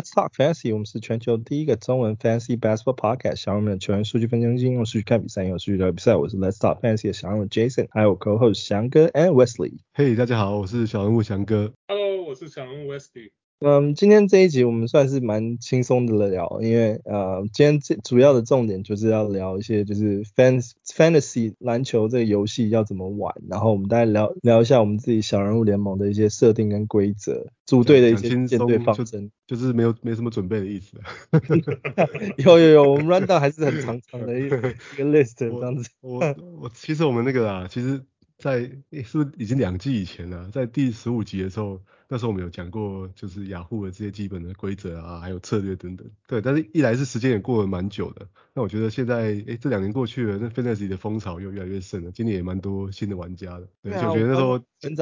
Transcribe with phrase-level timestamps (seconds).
[0.00, 0.72] Let's talk fantasy.
[0.72, 3.36] 我们是全球第一个中文 fantasy basketball podcast。
[3.36, 6.16] 小人物们的球员数据分析中心，用数据看比赛，用数据聊比赛。
[6.16, 9.80] 我是 Let's talk fantasy 的小人物 Jason，还有 co-host 翔哥 and Wesley。
[9.94, 11.74] Hey，大家好，我是小人物翔哥。
[11.86, 13.32] Hello，我是小人物 Wesley。
[13.62, 30.96] 嗯，今天这一集我们算是蛮轻松的聊，因为呃，今天最主要的重点就是要聊一些就是 fans fantasy 篮球这个游戏要怎么玩，然后我们大概聊聊一下我们自己小人物联盟的一些设定跟规则，组队的一些建队方针，就，是没有没什么准备的意思。
[32.42, 34.56] 有有有，我们 run down 还是很长长的一个
[34.96, 35.86] 一个 list 这样子。
[36.00, 38.00] 我我，我其实我们那个啊，其实。
[38.40, 38.60] 在
[39.04, 40.48] 是不是已经两季以前了？
[40.50, 46.10] 在第十五集的时候，那时候我们有讲过，就是雅虎的这些基本的规则啊，还有策略等等。
[46.26, 53.68] 对，但是一来是时间也过了蛮久的，那我觉得现在，诶，这两年过去了，那 Fantasy 的风潮又越来越盛了，今年也蛮多新的玩家的。
[53.82, 54.58] 对，就觉得那时候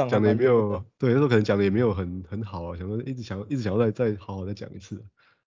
[0.09, 5.03] 讲的也没有，对，那时候可能讲的也没有很很好啊，想说一直想一直想要再再好好再讲一次。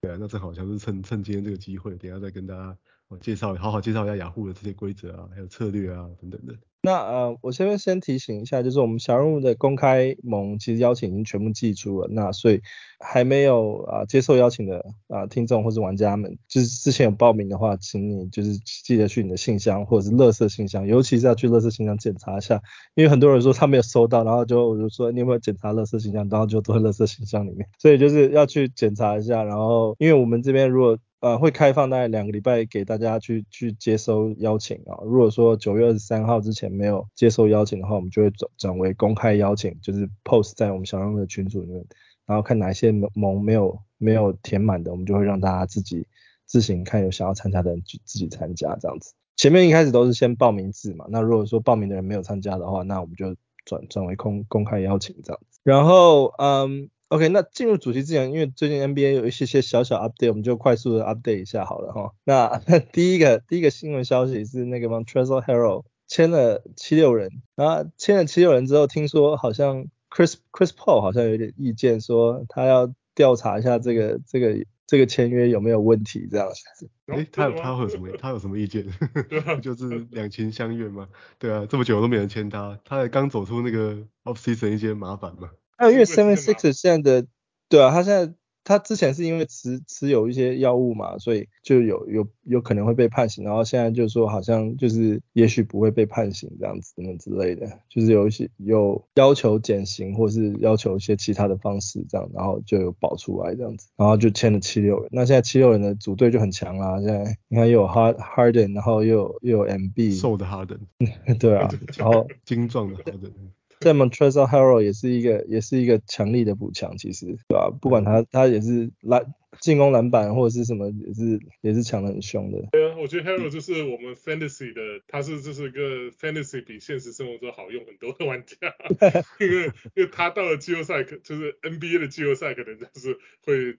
[0.02, 6.54] 对啊，那正好像是趁趁今天这个机会，等一下再跟大家我介绍，好好介绍一下雅虎的这些规则啊，还有策略啊等等的。
[6.86, 12.62] 那呃，我这边先提醒一下，就是我们小人物的公开盟其实邀请已经全部寄出了，那所以
[13.00, 22.62] 还没有啊、接受邀请的啊、听众或是玩家们，就是之前有报名的话，请你就是记得去你的信箱或者是垃圾信箱，尤其是要去垃圾信箱检查一下，
[22.94, 30.96] 因为很多人说他没有收到，然后就我就说你有没有检查垃圾信箱，然后就都在垃圾信箱里面，所以就是要去检查一下，然后因为我们这边如果
[31.26, 34.94] 呃，会开放大概两个礼拜给大家去去接收邀请啊。
[35.04, 41.84] 如果说九月二十三号之前没有接收邀请的话，我们就会转转为公开邀请，就是 post 在我们小人物的群组里面，
[42.28, 46.06] 然后看哪一些盟没有没有填满的，我们就会让大家自己
[46.46, 49.16] 自行看有想要参加的人去自己参加这样子。
[49.36, 55.60] 前面一开始都是先报名制嘛，那如果说报名的人没有参加的话，那我们就转转为公公开邀请这样子。
[55.64, 56.92] 然后嗯。
[57.10, 62.12] OK，那进入主题之前，因为最近 NBA 有一些些小小 update，我们就快速的 update 一下好了哈。
[62.24, 62.58] 那
[62.92, 76.90] 第一个第一个新闻消息是那个 Montrezl Harrell 签了七六人，然后签了七六人之后，听说好像 Chris Chris Paul 好像有点意见，说他要调查一下这个这个这个签约有没有问题这样子。
[77.14, 78.84] 诶，他有他会有什么他有什么意见？
[79.62, 81.08] 就是两情相悦吗？
[81.38, 85.52] 对啊，这么久都没人签他，他才刚走出那个 off season 一些麻烦嘛。
[85.78, 87.28] 还有因为 Seven Six 现在的，
[87.70, 105.10] 对啊，他现在他之前是因为持持有一些药物嘛，所以就有有有可能会被判刑，然后现在就说好像就是也许不会被判刑这样子等等之类的，就是有一些有要求减刑或是要求一些其他的方式这样，然后就有保出来这样子，然后就签了七六人。
[105.12, 110.80] 那现在七六人的组队就很强啦，现在你看又有 Harden，然后又有又有 MB，瘦的 Harden，
[111.40, 113.32] 对啊， 然后精壮的 Harden。
[113.80, 117.70] 在 Montrezl Harrell 也是一个也是一个强力的补强，其实对吧？
[117.82, 122.68] 不管他他也是篮进攻篮板或者是什么也是也是强的很凶的。
[122.72, 128.56] 对啊，我觉得 Harrell 就是我们 Fantasy 的，他是就是一个 Fantasy 比现实生活中好用很多的玩家，
[129.40, 133.78] 因为因为他到了季后赛，就是 NBA 的季后赛可能就是会。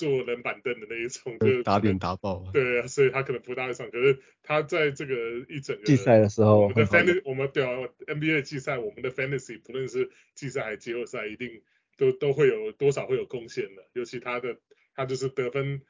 [0.00, 2.42] 坐冷板凳的那一种，就打点打爆。
[2.54, 3.90] 对啊，所以他可能不大会上。
[3.90, 5.14] 可是他在这个
[5.46, 7.68] 一整个季赛的时候，我们的 fantasy，我们对啊
[8.06, 11.62] ，NBA 的季赛，我们的 fantasy，不论是季赛还是季后赛，一定
[11.98, 13.86] 都都会有多少会有贡献的。
[13.92, 14.56] 尤其他的
[14.94, 15.82] 他就是得分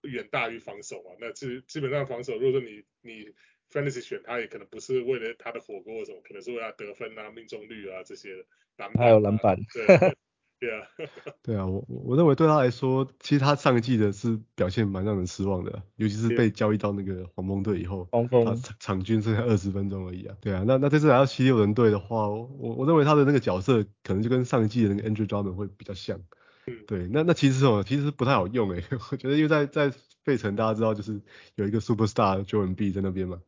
[0.00, 1.10] 远大于防守嘛。
[1.20, 3.34] 那基基本上防守，如果说你你
[3.70, 8.46] fantasy 选他，也可能不是为了他的火锅什么，可能是为了得分啊、命中率啊这些
[8.78, 9.04] 篮板、啊。
[9.04, 9.58] 还有篮板。
[9.74, 10.16] 对。
[10.60, 10.86] 对啊，
[11.42, 20.36] 对啊，我我认为对他来说，其实他上一季的是表现蛮让人失望的，尤其是被交易到那个黄蜂队以后，黄蜂他场均剩下二十分钟而已啊。
[20.40, 26.20] 对啊，那那这次来到七六人队的话，我我认为他的那个角色可能就跟上一季的那个 Andrew Drummond 会比较像。
[26.86, 29.90] 对，那那其实哦，其实不太好用诶， 我觉得因为在在
[30.22, 31.20] 费城大家知道就是
[31.56, 33.40] 有一个 Superstar Joel Embiid 在那边嘛，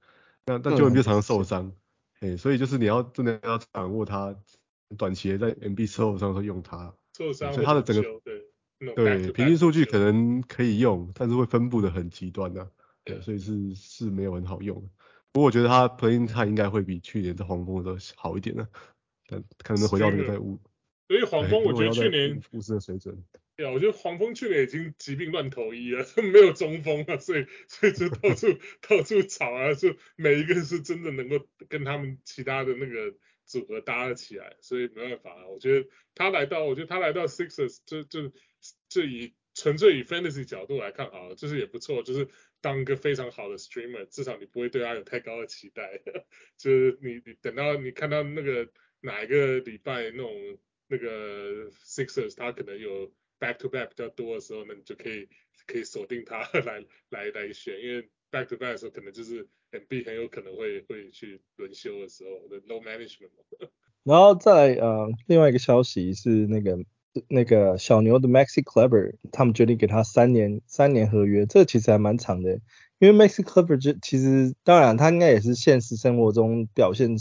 [0.46, 1.72] 那那 Joel Embiid 常常受伤，
[2.20, 4.34] 哎，所以就是你要真的要掌握他
[4.96, 6.94] 短期在 Embiid 受伤的时候用他。
[7.16, 12.68] 受伤，所以他的整个对，对平均数据可能可以用，但是会分布的很极端的，
[13.04, 14.74] 对，所以是是没有很好用。
[15.30, 18.66] 不过我觉得他 playing time 应该会比去年在黄蜂的时候好一点的，
[19.28, 20.58] 但看能不能回到那个在五。
[21.06, 23.22] 所以黄蜂我觉得去年巫师的水准。
[23.54, 28.46] 对啊，我觉得黄蜂去年已经疾病乱投医了，没有中锋了，所以所以就到处
[28.88, 33.14] 到处找啊，就每一个是真的能够跟他们其他的那个。
[33.52, 35.46] 组合搭了起来，所以没办法。
[35.46, 38.32] 我觉得他来到，我觉得他来到 Sixers，就就
[38.88, 42.26] 就以纯粹以 Fantasy 角度来看啊，就是也不错，就是
[42.62, 46.00] 当一个非常好的 Streamer，至少你不会对他有太高的期待。
[46.56, 55.28] 就是你你等到你看到那个哪一个礼拜那种那个 Sixers，他可能有 back to back 比较多的时候，那你就可以
[55.66, 63.30] 可以锁定他 来来来选，因为 back to back 的时候可能就是 MB 很有可能会会去轮休的时候的 load management。
[64.04, 66.78] 然后再呃另外一个消息是那个
[67.28, 72.60] 那个小牛的 Maxi Clever 他们决定给他三年三年合约，这个其实还蛮长的，
[72.98, 77.16] 因为 Maxi Clever 就其实当然他应该也是现实生活中表现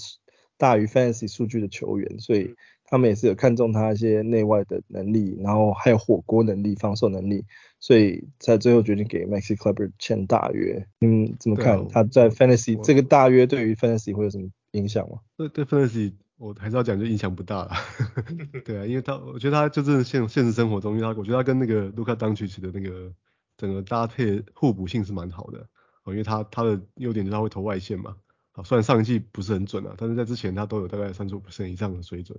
[0.58, 2.56] 大于 fantasy 数据的球员，所以。
[2.92, 7.46] 他们也是有看中他一些内外的能力，然后还有火锅能力、防守能力，
[7.80, 10.86] 所以在最后决定给 Maxi Kleber 签大约。
[11.00, 11.80] 嗯，怎么看？
[11.80, 15.20] 啊、他在 Fantasy 这个大约对于 Fantasy 会有什么影响吗？
[15.38, 17.72] 对对，Fantasy 我还是要讲，就影响不大了。
[18.66, 23.14] 对啊，因为他我觉得他就是现现实生活中，因为他我觉得他跟那个 Luka Doncic 的那个
[23.56, 25.66] 整个搭配互补性是蛮好的。
[26.04, 28.18] 哦，因为他他的优点就是他会投外线嘛。
[28.52, 32.38] 好，虽然上一季不是很准啊，但是在之前他都有大概三十五%以上的水准。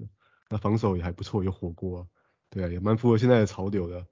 [0.52, 2.06] 那防守也还不错，有火锅啊，
[2.50, 4.06] 对啊，也蛮符合现在的潮流的。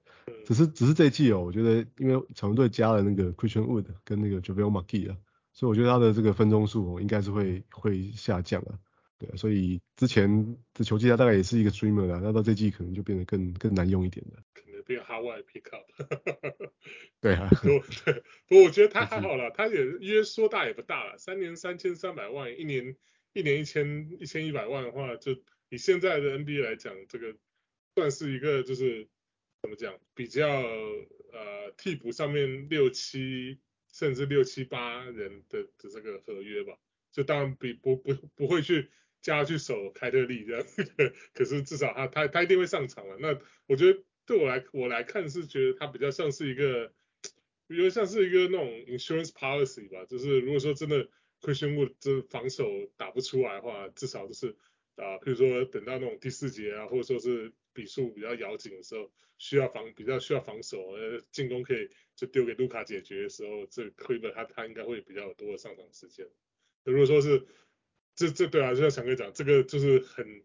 [0.45, 5.17] 只是只是这一季哦，我觉得因为小牛队加了那个 Christian Wood 跟那个 JaVale McGee 啊，
[5.53, 8.79] 所以我觉得他的这个分钟数哦应该是会会下降啊。
[9.19, 14.41] 对啊，所以之前这球季他大概也是一个 streamer 啦，那到这季可能就变得更更难用一点了。
[14.53, 16.69] 可能变 Hardware Pickup。
[17.21, 17.47] 对啊。
[17.51, 22.95] 不对，不过我觉得他 还好了，他也约说大也不大了，三年三千三百万，一年
[23.33, 25.35] 一年一千一千一百万的话就。
[25.71, 27.33] 以现在的 NBA 来讲，这个
[27.95, 29.07] 算是一个就是
[29.61, 33.57] 怎么讲，比较呃替补上面六七
[33.93, 36.77] 甚至六七八人的的这个合约吧，
[37.13, 38.89] 就当然比不不不会去
[39.21, 40.65] 加去守凯特利这样，
[41.33, 43.15] 可是至少他他他一定会上场了。
[43.21, 46.93] 那我觉得对我来我来看是觉得他比较像是一个，
[47.67, 51.07] 比如像是一个那种 insurance policy 吧，就是如果说真的
[51.39, 54.57] Christian Wood 这防守打不出来的话，至少就是。
[54.95, 66.27] 啊，比如说等到那种第四节啊，或者说是比数比较咬紧的时候，需要防比较需要防守，呃，进攻可以就丢给卢卡解决的时候，这 Kleber 他他应该会比较多的上场时间。
[66.83, 67.45] 如果说是
[68.15, 70.43] 这这对啊，就像强哥讲，这个就是很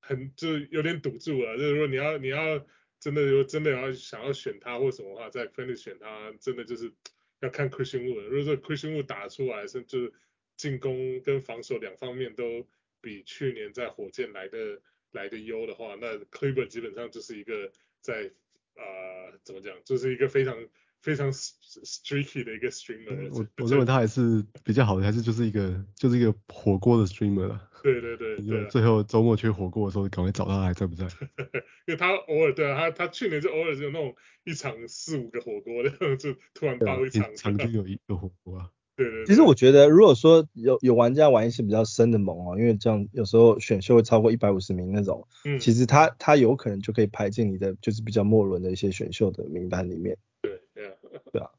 [0.00, 2.66] 很就是有点堵住了，就是说你要你要
[3.00, 6.92] 真的有真的要想要选他或什么的话，在 Fantasy 选他，真的就是
[7.40, 8.24] 要看 Christian Wood。
[8.24, 10.12] 如果说 Christian Wood 打出来是就是
[10.56, 12.68] 进攻跟防守两方面都。
[13.04, 14.80] 比去年在火箭来的
[15.12, 17.70] 来的优的话，那 Cleaver 基本上就是一个
[18.00, 18.32] 在
[18.76, 20.56] 呃怎么讲，就是一个非常
[21.02, 23.28] 非常 streaky 的一个 streamer。
[23.30, 27.70] 我我认为他还是比较好的，还是就是一个就是一个火锅的 streamer 了。
[27.82, 31.04] 对对对，对，最后周末缺火锅的时候，赶快找他还在不在？
[31.86, 38.70] 因为他偶尔对啊，他他去年就偶尔就有那种一场四五个火锅的， 就突然爆一场，场均有一个火锅啊。
[38.96, 50.16] 对，对对，其实我觉得，如果说有有玩家玩一些比较深的盟哦，因为这样有时候选秀会超过一百五十名那种，嗯，其实他他有可能就可以排进你的就是比较末轮的一些选秀的名单里面。
[50.42, 50.92] 对，对啊，
[51.32, 51.50] 对啊。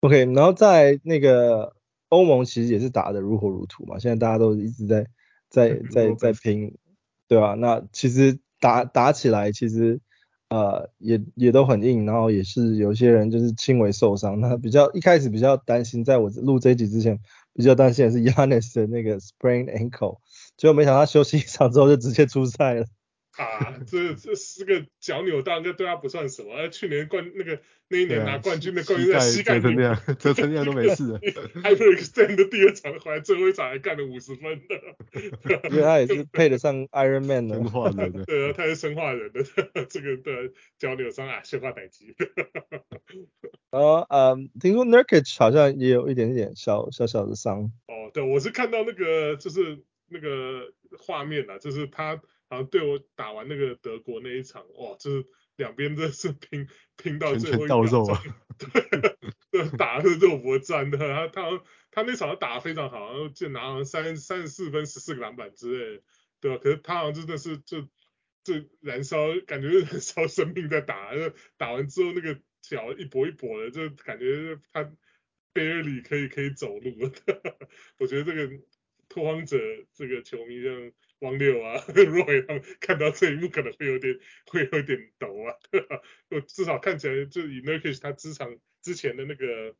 [0.00, 1.74] OK，然后在那个
[2.08, 5.06] 欧盟其实也是打得如火如荼嘛，现在大家都一直在
[5.48, 6.76] 在 在在拼，
[7.26, 7.54] 对吧？
[7.54, 10.00] 那其实打打起来其实。
[10.54, 14.38] 呃，也也都很硬，然后也是有些人就是轻微受伤。
[14.38, 17.18] 那比较一开始比较担心，在我录这一集之前，
[17.54, 20.18] 比较担心的是 Yanis 的那个 sprain ankle，
[20.56, 22.86] 结果没想到休息一 场之后就直接出赛了。
[23.36, 26.54] 啊，这这四个脚扭到，这对他不算什么。
[26.54, 31.02] 而去年冠那个那一年拿冠军的冠军在膝盖折成那样，折成那样都没事。
[31.64, 35.68] Hyperextend 的第二场回来最后一场还干了五十分的。
[35.70, 37.56] 因为他也是配得上 Iron Man 的。
[37.56, 38.24] 生化人 的。
[38.24, 39.42] 对啊，他是生化人的
[39.88, 42.14] 这个的脚扭伤啊，生化等级。
[43.72, 47.72] 然后嗯，听说 Nurkic 好像也有一点点小小小的伤。
[47.88, 52.22] 哦，对，我是看到那个就是那个画面啊，就是他。
[52.48, 58.22] 然后对我打完那个德国那一场，哇，就是两边真的是拼拼到最后一秒钟，啊、
[59.50, 60.98] 对，打的是肉搏战的。
[60.98, 66.02] 他他他那场打得非常好，然后就拿了三三十四分、十四个篮板之类的，
[66.40, 66.58] 对吧？
[66.62, 67.82] 可是他好像真的是就
[68.44, 74.92] 就燃烧，感觉是燃烧生命在打，就打完之后那个脚一跛一跛的，就感觉他
[75.54, 77.10] barely 可以可以走路了。
[77.98, 78.62] 我觉得这个
[79.08, 79.58] 拓荒者
[79.94, 80.92] 这个球迷像。
[81.20, 85.54] 王六啊， Roy 他们看到这一幕可能会有点会有点抖啊，
[86.30, 89.74] 我至少看起来就以 Nurkic 他之场之前的那个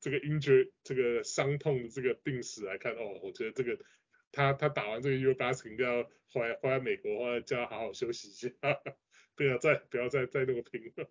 [0.00, 3.78] 这个 injury 这个伤痛的这个病史来看，哦，我觉得这个
[4.32, 8.48] 他他打完这个 Eurobasket 应该要回来回来美国叫他好好休息一下，
[9.36, 11.06] 不要再不要再再那么拼了。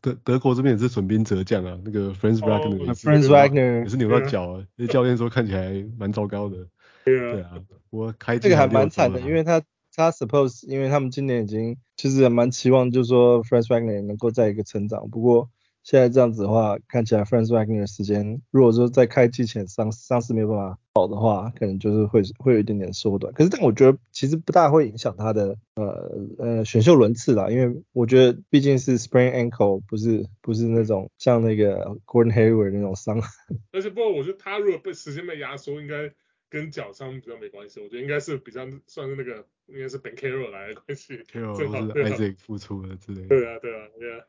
[0.00, 6.68] 德德国这边也是损兵折将啊，那个 Franz Wagner，Franz Wagner 也是扭到脚啊，那教练说看起来蛮糟糕的。
[7.04, 7.54] 对啊，
[7.90, 9.62] 我开这个还蛮惨的，因为他
[9.94, 15.10] 他 suppose 因为他们今年已经其实也蛮期望，就是说 Franz Wagner 能够在一个成长。
[15.10, 15.50] 不过
[15.82, 23.32] 现在这样子的话，看起来 Franz Wagner 的时间，如果说在开季前伤伤势没有办法好的话，可能就是会会有一点点缩短。
[23.34, 33.20] 可是但我觉得其实不大会影响他的呃呃选秀轮次啦，因为我觉得毕竟是 sprain ankle，不是不是那种像那个 Gordon Hayward 那种伤。
[33.72, 36.12] 但是不过我觉得他如果被时间被压缩，应该。
[36.52, 43.28] 跟脚伤比较没关系，我觉得应该是比较算是那个应该是 Banchero 来的关系，Carroll 或者 Isaac 复出了之类的。
[43.28, 44.26] 对啊，对啊，对啊。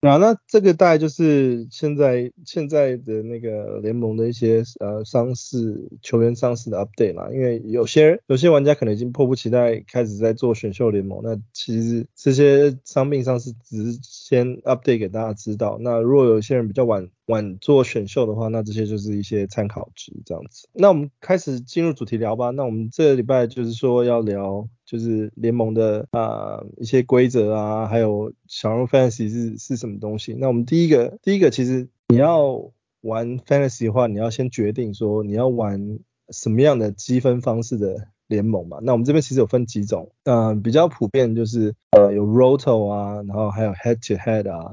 [0.00, 15.76] 啊，那这个大概就是现在现在的那个联盟的一些呃伤势球员伤势的 update 啦，因为有些有些玩家可能已经迫不及待开始在做选秀联盟，那其实这些伤病伤势只是先 update 给大家知道。
[15.80, 20.68] 那如果有些人比较晚晚做选秀的话，那这些就是一些参考值这样子。
[20.72, 22.50] 那我们开始进入主题聊吧。
[22.50, 24.68] 那我们这个礼拜就是说要聊。
[24.90, 30.32] 就是联盟的啊、一些规则啊，还有小人 fantasy 是是什么东西？
[30.32, 35.98] 那我们第一个第一个其实你要玩 fantasy 的话，你要先决定说你要玩
[36.30, 38.78] 什么样的积分方式的联盟嘛。
[38.80, 44.72] 那我们这边其实有分几种，嗯、比较普遍就是呃有 roto 啊，然后还有 head to head 啊，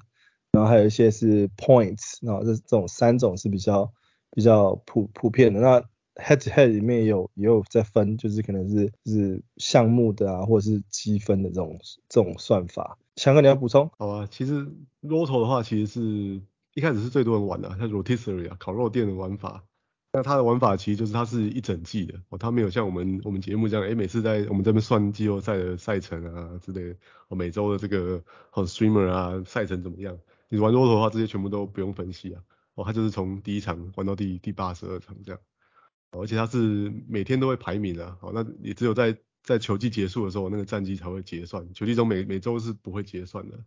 [0.54, 3.92] 然后还有一些是 points，然后这这种三种是比较
[4.32, 5.60] 比较普普遍的。
[5.60, 5.84] 那
[6.16, 12.98] Head to head 里面也有也有在分，就是可能是是项目的啊，或者是积分的这种这种算法。
[13.16, 13.90] 强哥你要补充？
[13.98, 14.66] 好啊，其实
[15.02, 16.42] Roto 的话，其实是
[16.74, 19.64] 一开始是最多人玩的，像 Rotisserie 啊，烤肉店的玩法。
[20.14, 26.96] 那它的玩法其实就是它是一整季的，哦，它没有像我们我们节目这样，哎、每次在我们这边算季后赛的赛程啊之类的，
[27.28, 30.18] 哦，每周的这个哦 Streamer 啊赛程怎么样？
[30.48, 32.42] 你玩 Roto 的话，这些全部都不用分析啊，
[32.76, 35.42] 哦，它就是从第一场玩到第第八十二场这样。
[36.22, 43.60] 而且它是每天都会排名的，好，那也只有在在球季结束的时候，那个战绩才会结算，球季中每每周是不会结算的，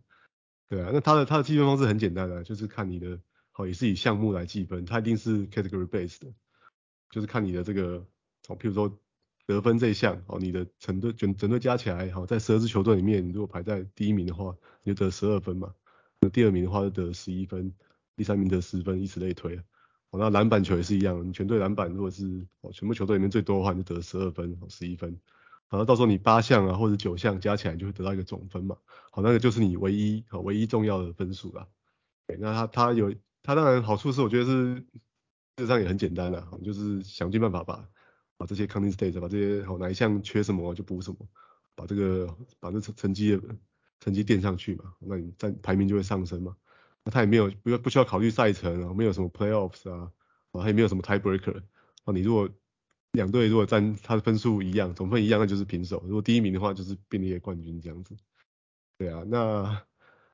[0.67, 3.19] 对啊，那它的它的计分方式很简单的，就是看你的，
[3.51, 6.27] 好，也是以项目来计分，它一定是 category based 的，
[7.09, 8.05] 就是看你的这个，
[8.47, 8.99] 好，譬如说
[9.45, 15.73] 得分这一项，好，你的整队整整队加起来，好，在十二支球队里面，你如果排在第一名的话，你就得十二分嘛，
[16.19, 17.73] 那第二名的话就得十一分，
[18.15, 19.59] 第三名得十分，以此类推。
[20.11, 22.25] 哦，那篮板球也是一样，你全队篮板如果是
[22.61, 25.09] 哦全部球队里面最多的话，你就得十二分，十一分，
[25.69, 28.75] 然后到时候你八项啊或者九项加起来就会得到一个总分嘛，
[29.11, 31.67] 好，那个就是你唯一哦唯一重要的分数啦。
[32.25, 33.13] 对，那它它有
[33.43, 34.85] 它当然好处是我觉得是事
[35.59, 37.87] 实上也很简单啦，就是想尽办法把
[38.35, 41.17] 把这些 counting stats 把这些好哪一项缺什么就补什么，
[41.75, 43.41] 把这个把这成成绩的
[43.99, 46.55] 成绩垫上去嘛，那你在排名就会上升嘛。
[47.09, 50.11] 他也没有不不需要考虑赛程啊，没有什么 playoffs 啊，
[50.51, 51.61] 啊，他也没有什么 tiebreaker
[52.05, 52.13] 啊。
[52.13, 52.49] 你如果
[53.11, 56.03] 两队如果占他的分数一样，总分一样，那就是平手。
[56.05, 58.15] 如果第一名的话，就是并列冠军这样子。
[58.97, 59.81] 对啊，那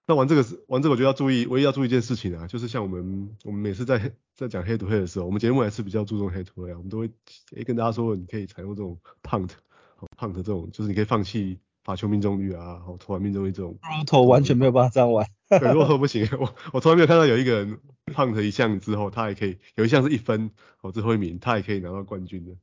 [0.08, 7.10] 那玩这个是玩这个，我觉得要注意，唯一要注意一件事情啊，就是像我们我们每次在在讲 head to head 的时候，我们节目还是比较注重 head to head，我们都会
[7.55, 11.60] 诶跟大家说，你可以采用这种 punt，punt 这种，就是你可以放弃。
[11.86, 13.77] 罚球命中率啊，好投篮命中率这种，
[14.08, 15.25] 投完全没有办法这样玩。
[15.48, 20.50] 对，如果不行，我我从来没有看到有一个人 punt 一项之后，他还可以有一项是一分，
[20.82, 22.58] 哦，最后一名，他还可以拿到冠军的。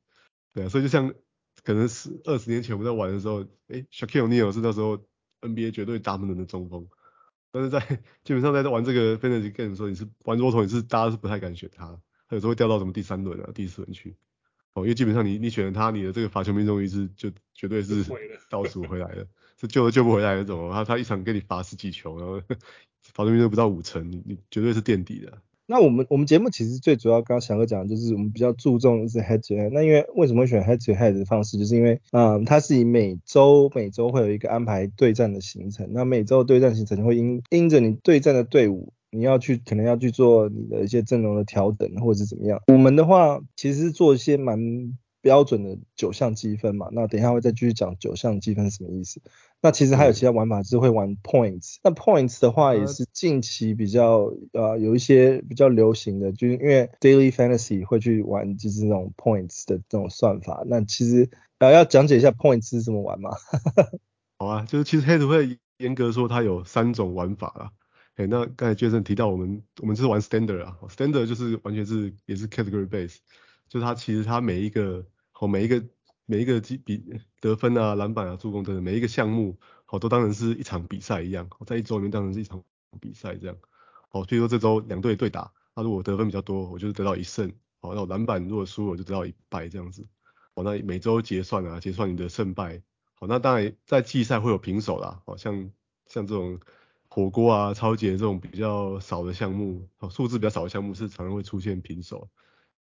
[0.53, 1.15] 对啊，所以就像
[1.63, 4.99] 可能是二十年前我们在玩的时候，哎，Shaquille O'Neal 是那时候
[5.41, 6.89] NBA 绝对大门的中锋，
[7.53, 7.79] 但是在
[8.25, 11.87] 基本上在玩这个 Fantasy Game 的时候，你是玩 Roto 你是大家是不太敢选他，
[12.29, 14.17] 他有时候会掉到什么第三轮啊、第四轮去。
[14.75, 18.05] 哦，因为基本上你你选了他，你的这个罚球命中率是就绝对是
[18.49, 19.27] 倒数回来的，
[19.61, 20.71] 是救都救不回来的那种。
[20.73, 22.41] 他他一场给你罚十几球，然后
[23.13, 25.33] 罚球命中率不到五成，你你绝对是垫底的。
[25.67, 29.71] 那我们我们节目其实最主要刚刚翔哥讲的就是我们比较注重的是 head to head。
[29.73, 38.93] 那因为为什么会选 head to head 的方式，就是因为嗯，它是以每周每周会有一个安排对战的行程，那每周的对战行程会因因着你对战的队伍。
[39.15, 42.61] 你要去，可能要去做你的一些阵容的调整，或者是怎么样。
[42.67, 44.59] 我们的话，其实是做一些蛮
[45.21, 46.89] 标准的九项积分嘛。
[46.93, 49.21] 那等一下会再继续讲九项积分是什么意思。
[49.61, 51.77] 那其实还有其他玩法，是会玩 points。
[51.85, 60.65] 那 points 的话，也是近期比较呃有一些比较流行的，就是因为 daily fantasy 会去玩就是那种 points 的这种算法。
[60.67, 61.29] 那其实
[61.59, 63.31] 呃要讲解一下 points 是怎么玩嘛？
[64.41, 67.71] 好啊，就是其实 head head 严格说它有三种玩法啦。
[68.17, 73.19] 哎，那刚才 Jason 提到我们，我们是玩 standard 啊，standard 就是完全是也是 category base，
[73.69, 75.83] 就是它其实它每一个好每一个
[76.27, 77.03] 每一个比
[77.41, 82.63] 得分啊、篮板啊、助攻等等每一个项目，好都当成是一场比赛一样，在一周里面当成是一场
[83.01, 83.57] 比赛这样。
[84.11, 87.51] 好，所以说这周两队对打，那如果得分比较多，我就是得到一胜，
[87.81, 90.07] 好，那我篮板如果输我就得到一败这样子。
[90.55, 92.83] 好，那每周结算啊，结算你的胜败，
[93.15, 95.71] 好，那当然在季赛会有平手啦，好像
[96.07, 96.61] 像这种
[97.15, 102.27] 火锅啊、超级这种比较少的项目，哦，数字比较少的项目是常常会出现平手。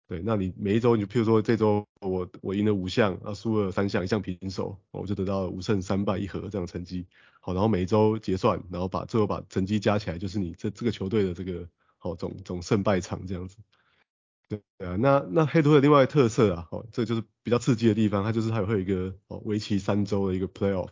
[0.09, 7.07] 对，那你每一周，你就譬如说这周我我赢了五项，啊输了三项，一项平手，我就得到五胜三败一和这样的成绩。
[7.39, 11.65] 好，然后每一周结算，然后把最后把成绩加起来，就是你这这个球队的这个
[11.97, 13.55] 好总总胜败场这样子。
[14.49, 20.89] 对啊，那那黑土的另外一个特色啊，哦，这就是比较刺激的地方，它就是还会有一个哦为期三周的一个 playoff，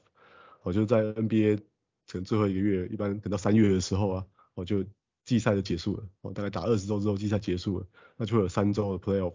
[0.62, 1.60] 哦就在 NBA
[2.07, 4.83] 可能最后一个月，一般等到三月的时候啊，我就。
[5.27, 7.85] 季赛就结束了，哦，大概打二十周之后，季赛结束了，
[8.15, 9.33] 那就会有三周的 playoff，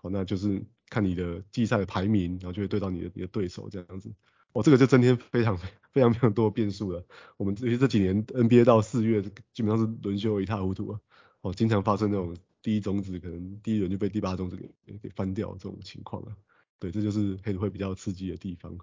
[0.00, 4.10] 哦，那就是看你的季赛的排名，然后就会对到你的你的对手这样子，
[4.54, 5.58] 哦，这个就增添非常
[5.92, 7.04] 非常非常多的变数了。
[7.36, 9.20] 我们这些这几年 NBA 到四月
[9.52, 11.00] 基本上是轮休一塌糊涂啊，
[11.42, 16.34] 哦，经常发生那种第一种子可能第一轮就被第八种子给给翻掉这种情况啊，
[16.78, 18.74] 对，这就是黑会比较刺激的地方。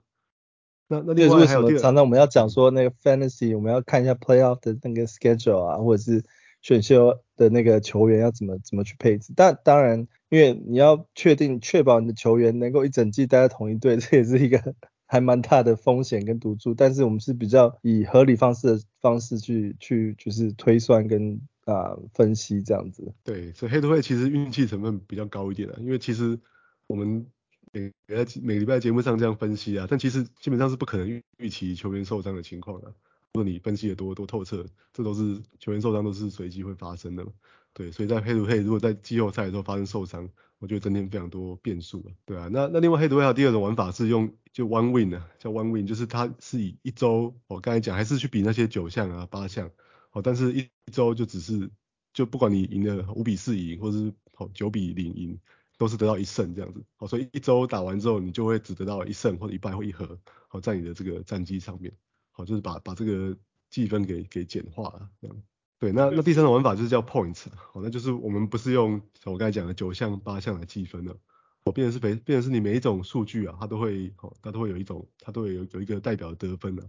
[0.92, 6.24] 那那另外还有为什么常常我们要讲说那个 fantasy，我们要看一下 playoff 的那个 schedule 啊，或者是。
[6.64, 9.34] 选秀的那个球员要怎么怎么去配置？
[9.36, 14.76] 但当然，因为你要确定确保你的球员能够一整季待在同一队， 这也是一个
[15.08, 16.76] 还蛮大的风险跟赌注。
[16.76, 23.12] 但是我们是比较以合理方式的方式去去就是推算跟啊、呃、分析这样子。
[23.24, 26.40] 对，所以黑土会其实运气成分比较高一点的，因为其实
[26.86, 27.26] 我们
[27.72, 32.94] 每每个每个礼拜节目上这样分析啊，但其实基本上是不可能预预期球员受伤的情况的。
[33.34, 37.32] 如果你分析的多多透彻，这都是球员受伤都是随机会发生的嘛，
[37.74, 49.72] 对，所以在黑土黑如果在季后赛的时候发生受伤，我觉得增添非常多变数了，对啊，那那另外黑土会还有第二种玩法是用就 one win 啊，叫 one win，就是它是以一周，我刚才讲还是去比那些九项啊八项，
[50.12, 51.70] 哦，但是一一周就只是
[52.14, 55.40] 就不管你赢了五比四赢，或者是哦九比零赢，
[55.82, 60.16] 都是得到一胜这样子，好，所以一周打完之后你就会只得到一胜或者一败或一和，
[60.48, 61.92] 好，在你的这个战绩上面。
[62.30, 63.36] 好，就是把把这个
[63.72, 65.36] 计分给给简化了，这样。
[65.80, 71.18] 对，那那第三种玩法就是叫 points，好，那就是我们不是用我刚才讲的九项八项来计分了，
[71.64, 76.88] 我变成是变变成是你每一种数据啊，它都会，哦，它都会有一种，它都会有有一个代表得分的。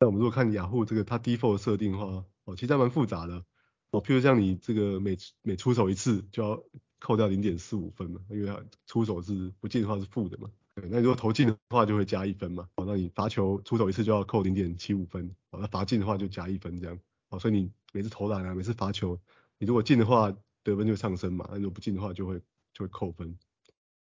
[0.00, 3.44] 那我们如果看雅虎这个它 default 设定的话，哦，其实还蛮复杂的，
[3.90, 6.62] 哦，譬如像你这个每每出手一次就要
[7.02, 10.48] 扣掉零点四五分嘛，因为它出手是不进的话是负的嘛。
[10.76, 19.18] 对，那如果投进的话就会加一分嘛，好，那你罚球出手一次就要扣零点七五分，好，那罚进的话就加一分这样，好，所以你每次投篮啊，每次罚球，
[19.58, 22.40] 你如果进的话得分就上升嘛，那如果不进的话就会
[22.72, 23.36] 就会扣分，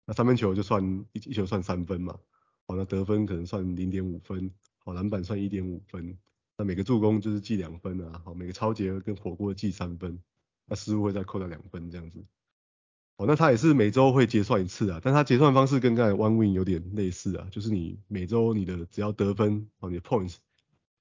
[0.05, 0.83] 那三分球就算
[1.13, 2.17] 一一球算三分嘛，
[2.65, 6.17] 好，那得分可能算零点五分，好，篮板算一点五分，
[6.57, 10.19] 那每个助攻就是记两分啊，好，每个抄截跟火锅记三分，
[10.65, 12.25] 那失误会再扣掉两分这样子。
[13.17, 20.35] 哦，那它也是每周会结算一次啊，但它结算方式跟刚才 One Win 有点类似啊，就是你每周你的只要得分哦，你的 points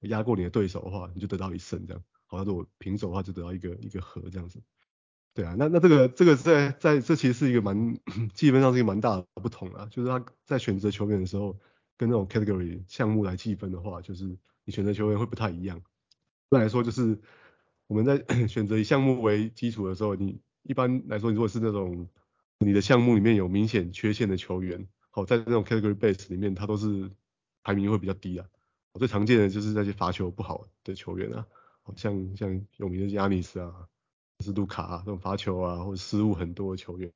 [0.01, 2.03] 压过你的对手的话，你就得到一胜这样。
[2.25, 4.59] 好，那如果平手的话，就得到一个一个和这样子。
[5.33, 7.99] 对啊，那那这个这个在在这其实是一个蛮
[8.33, 11.55] 计分上是一个蛮大的不同啊，就是他在选择球员的时候，
[11.97, 14.25] 跟那种 category 项目来计分的话，就是
[14.65, 15.77] 你选择球员会不太一样。
[15.77, 17.19] 一般来说，就是
[17.85, 18.17] 我们在
[18.49, 22.07] 选择以项目为基础的时候，你一般来说，如果是那种
[22.59, 27.09] 你的项目里面有明显缺陷的球员，好，在这种 category base 里面，他都是
[27.63, 28.45] 排名会比较低啊。
[28.91, 31.45] 我最常见的就是那些罚球不好的球员啊，
[31.83, 33.87] 好像像有名的亚尼斯啊，
[34.43, 37.11] 是卢卡啊，这种罚球啊或者失误很多的球员，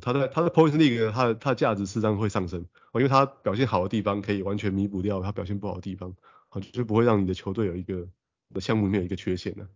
[0.00, 2.60] 他在他的 points league 他的他的价值事实上会上升，
[2.92, 6.14] 哦，因为他表现好的地方可以完全弥补掉他表现不好的地方，
[6.48, 8.06] 好，就不会让你的球队有一个
[8.54, 9.66] 的项目里面有一个缺陷的。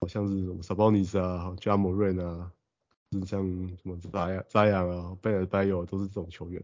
[0.00, 2.52] 好像是什么 Sabonis 啊，Ja Morant 啊，
[3.12, 3.42] 是像
[3.76, 6.62] 什么 Zion 啊，Bam Adebayo 都是这种球员。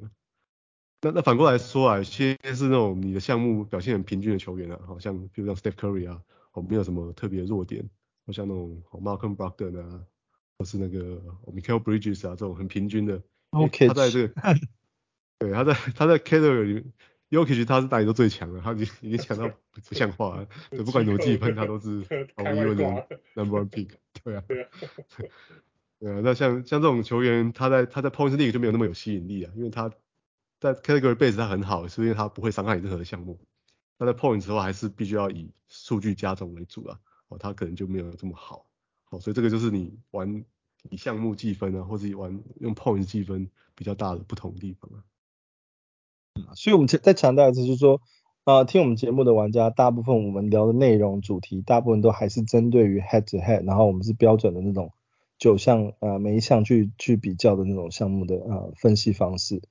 [1.00, 7.88] 那那反过来说啊，有些是那种你的项目表现很平均的球员啊，好像比如像 Steph Curry 啊，哦没有什么特别的弱点，
[8.26, 10.04] 或像那种 Malcolm Brogdon 啊，
[10.58, 13.22] 或是那个 Michael Bridges 啊这种很平均的。
[13.50, 13.88] OK。
[13.88, 14.34] 他在这个，
[15.38, 16.92] 对，他在他在 category 里面。
[17.32, 19.48] Jokic 他是大家都最强的，他已经已经强到
[19.88, 22.04] 不像话了， 对，不管怎么计分他都是
[22.36, 22.84] 毫无疑问的
[23.34, 23.88] number one pick，
[24.22, 24.68] 对啊，对啊，
[25.98, 29.90] 对啊，那像像这种球员，他在他在 points league 就没有那么有吸引力啊，因为他
[30.60, 33.40] 在 category base 他很好，是因为他不会伤害你任何的项目，
[33.98, 38.66] 他在 points 之后还是必须要以数据加总为主啊，哦，他可能就没有这么好，
[39.08, 40.44] 哦，所以这个就是你玩
[40.90, 45.02] 以项目计分啊，或者玩用 points 计分比较大的不同地方啊。
[46.54, 48.00] 所以我们再强调一次，就是说，
[48.44, 54.92] 啊、呃，听我们节目的玩家，大部分我们聊的内容主题，大部分都还是针对于 head to head，然后我们是标准的那种
[55.38, 59.62] 九项，呃，每一项去去比较的那种项目的呃分析方式。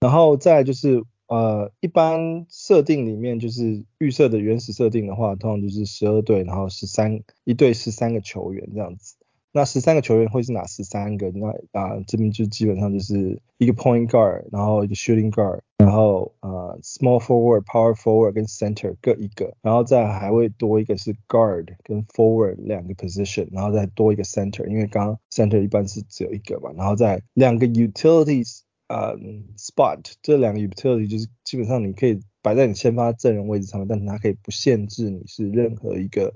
[0.00, 9.14] 然后再就是，呃，一般设定里面就是预设的原始设定的话，通常就是十二队，然后十三一队十三个球员这样子。
[9.52, 11.30] 那十三个球员会是哪十三个？
[11.30, 24.24] 那啊这边就基本上就是一个 point guard，然后一个 shooting guard，然后呃 small forward、power forward 跟 center 各一个，然后再还会多一个是 guard 跟 forward 两个 position，然后再多一个
[24.24, 28.60] center，因为刚刚 center 一般是只有一个嘛，然后再两个 utilities。
[28.88, 29.16] 呃、
[29.56, 36.34] spot，这两个 utility 就是基本上你可以摆在你先发阵容位置上面，但是它可以不限制你是任何一个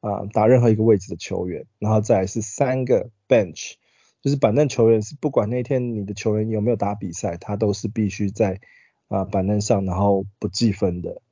[0.00, 3.74] 啊、打任何一个位置的球员，然后再来是三个 bench，
[4.22, 8.60] 就是板凳球员是不管那天你的球员有没有打比赛，他都是必须在
[9.08, 11.22] 啊、板凳上，然后不计分的，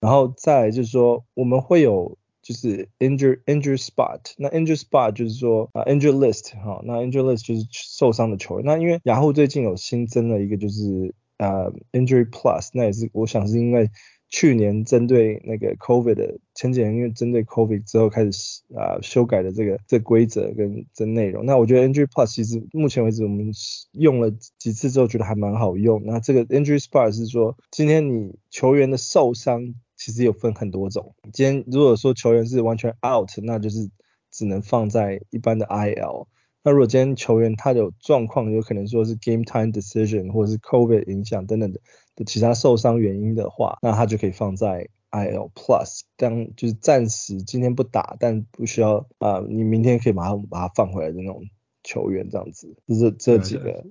[0.00, 2.18] 然后再来就是说我们会有。
[2.42, 8.66] 就是 injury injury spot，那 injury spot 就是说啊、injury list 哈，那 injury list 就是受伤的球员。
[8.66, 13.88] 那因为雅虎最近有新增了一个就是呃、injury plus，那也是我想是因为
[14.32, 21.46] 去年针对那个 covid 的前几年因为针对 covid 之后开始啊、修改的这个这规则跟这内容。
[21.46, 23.52] 那我觉得 NG Plus 其实目前为止我们
[23.92, 26.02] 用了几次之后觉得还蛮好用。
[26.04, 29.74] 那这个 injury spot 是说今天你球员的受伤。
[29.94, 31.14] 其实有分很多种。
[31.32, 33.88] 今天如果说球员是完全 out，那就是
[34.32, 36.26] 只能放在一般的 IL。
[36.64, 41.80] 那如果今天球员他有状况，有可能说是 game time decision 或者是 COVID 影响等等的
[42.16, 46.00] 的其他受伤原因的话，那他就可以放在 IL Plus。
[46.16, 51.44] 当就是暂时今天不打，但不需要啊、呃，你明天可以马上把它放回来的那种
[51.82, 52.74] 球员这样子。
[52.86, 53.84] 就是这几个。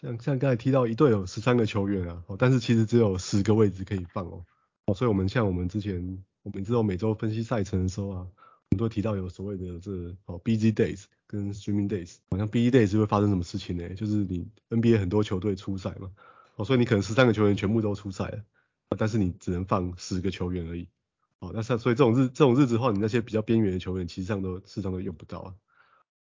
[0.00, 4.44] 像像刚才提到一队有十三个球员啊，但是其实只有十个位置可以放哦。
[4.86, 9.90] 哦，所以我们像我们之前，我们知道每周分析赛程的时候啊，我们都提到有所谓的这、
[10.26, 13.88] 哦 busy days 跟 streaming days，好像 busy days 会发生什么事情呢？
[13.94, 16.10] 就是你 NBA 很多球队出赛嘛，
[16.56, 18.44] 哦，所以你可能十三个球员全部都出赛了，
[18.98, 20.88] 但是你只能放十个球员而已，
[21.40, 25.54] 哦，那像所以这种日这种日子的话，你那些比较边缘的球员，其实上都事实上都用不到啊。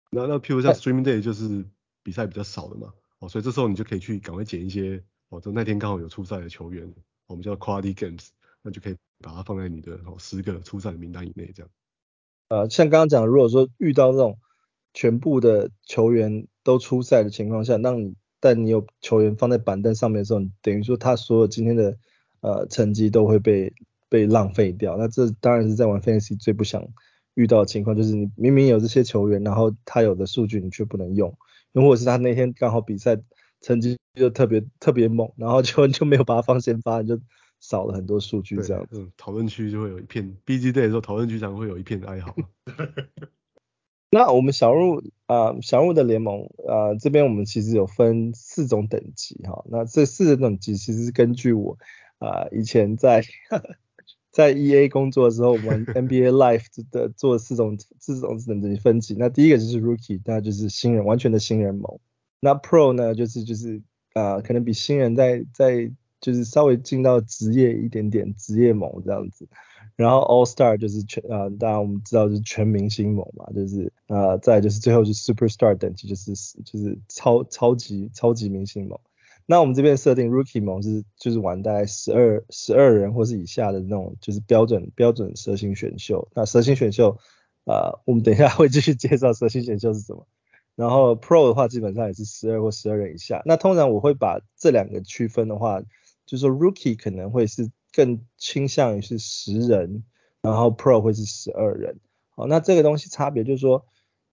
[0.10, 1.66] 那那譬如像 streaming day 就是
[2.04, 6.94] 比赛比较少的嘛，哦，所以这时候你就可以去赶快捡一些，哦，就那天刚好有出赛的球员，
[7.28, 8.30] 我们叫 quality games。
[8.64, 11.72] 那就可以把它放在你的哦十个出赛的名单以内，这样。
[12.50, 14.38] 呃，像刚刚讲，如果说遇到这种
[14.94, 21.98] 全部的球员都出赛的情况下，那你但你有球员放在板凳上面的时候，等于说他所有今天的
[22.42, 23.72] 呃成绩都会被
[24.10, 24.98] 被浪费掉。
[24.98, 26.86] 那这当然是在玩 Fantasy 最不想
[27.36, 31.34] 遇到的情况，就是你明明有这些球员，然后他有的数据你却不能用，
[31.72, 33.18] 又或者是他那天刚好比赛
[33.62, 37.18] 成绩就特别特别猛，然后就就没有把他放先发，你就。
[37.64, 38.98] 少了很多数据，这样子。
[39.00, 42.36] 嗯，讨论区就会有一片，BG Day 的时候讨论区常会有一片哀嚎。
[44.14, 49.64] 那我们小人物啊，小入的联盟啊、呃，这边我们其实有分四种等级哈。
[49.70, 51.78] 那这四种等级其实是根据我
[52.20, 53.24] 啊、呃、以前在
[54.32, 59.16] 在 EA 工作的时候，我们 NBA Life 的做四种四种等级分级。
[59.18, 62.00] 那第一个就是 Rookie，那就是新人，完全的新人盟。
[62.42, 63.82] 那 Pro 呢，就是就是
[64.14, 69.48] 啊、呃，可能比新人在在就是稍微进到职业一点点，职业盟这样子，
[70.02, 76.34] 然后 All Star 就是全、呃，当然我们知道就是全明星盟嘛，就是呃，再就是最后是 Superstar 等级，就是
[76.66, 79.00] 就是超超级超级明星盟。
[79.46, 86.28] 那我们这边设定 Rookie 盟是就是玩大概十二十二人或是以下的那种，就是标准标准蛇形选秀。
[86.34, 87.18] 那蛇形选秀
[87.66, 90.28] 啊、呃，我们等一下会继续介绍蛇形选秀是什么。
[90.76, 93.42] 然后 Pro 的话基本上也是十二或十二人以下。
[93.46, 95.82] 那通常我会把这两个区分的话。
[96.28, 100.04] 就是说，Rookie 可能会是更倾向于是十人，
[100.42, 102.00] 然后 Pro 会是十二人。
[102.30, 103.86] 好，那这个东西差别就是说，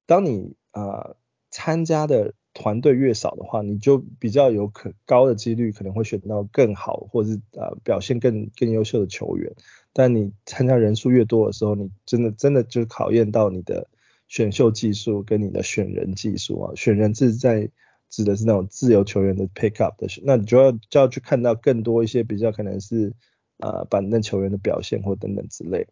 [0.07, 1.17] 当你啊、
[1.51, 9.53] 参加的团队越少的话，你就比较有可高的几率可能会选到更好或是、呃、表现更更优秀的球员。
[9.93, 13.89] 但你参加人数越多的时候，你真的真的就考验到你的
[14.29, 17.71] 选秀技术跟你的选人技术啊，选人是在。
[18.11, 23.13] 指的是那种自由球员的 pick up 的，那你就要就要去看到更多一些比较可能是
[23.59, 25.87] 呃板凳球员的表现或等等之类。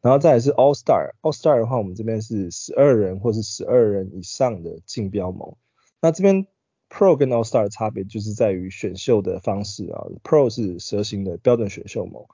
[0.00, 5.54] 然后再来是 All Star，All Star 的话，我们这边是十二人或是十二人以上的竞标盟。
[6.00, 6.46] 那这边
[6.90, 12.26] Pro 跟 All Star 的差别就是在于选秀的方式啊，Pro 是蛇形的标准选秀盟，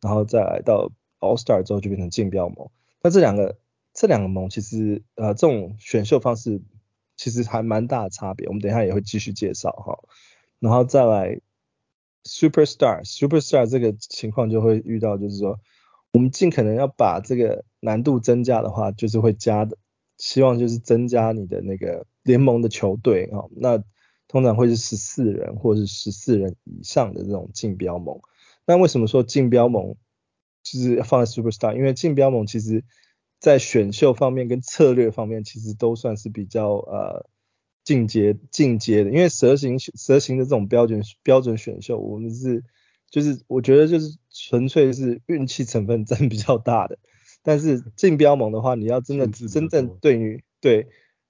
[0.00, 2.70] 然后再来到 All Star 之后就变成竞标盟。
[3.02, 3.58] 那这两个
[3.92, 6.62] 这两个盟其实呃这种选秀方式。
[7.18, 9.98] 其实还蛮大的差别，我们等一下也会继续介绍哈。
[10.58, 11.40] 然后再来
[12.26, 15.58] Superstar，Superstar 这个情况就会遇到，就是说
[16.12, 19.78] 我们尽可能要把这个难度增加的话，就是会加的，
[20.18, 23.48] 希望就是增加你的那个联盟的球队哈。
[23.56, 23.82] 那
[24.28, 28.20] 通常会是十四人或是十四人以上的这种竞标盟。
[28.66, 29.94] 那为什么说竞标盟
[30.64, 31.76] 就是放在 Superstar？
[31.76, 32.82] 因为竞标盟其实
[33.38, 37.26] 在选秀方面跟策略方面，其实都算是比较呃
[37.86, 39.10] 进阶进阶的。
[39.10, 42.62] 因为蛇形蛇形的这种标准标准选秀，我们是
[43.08, 46.98] 就是我觉得就是纯粹是运气成分占比较大的。
[47.42, 50.88] 但是竞标盟的话，你要真的真正对于对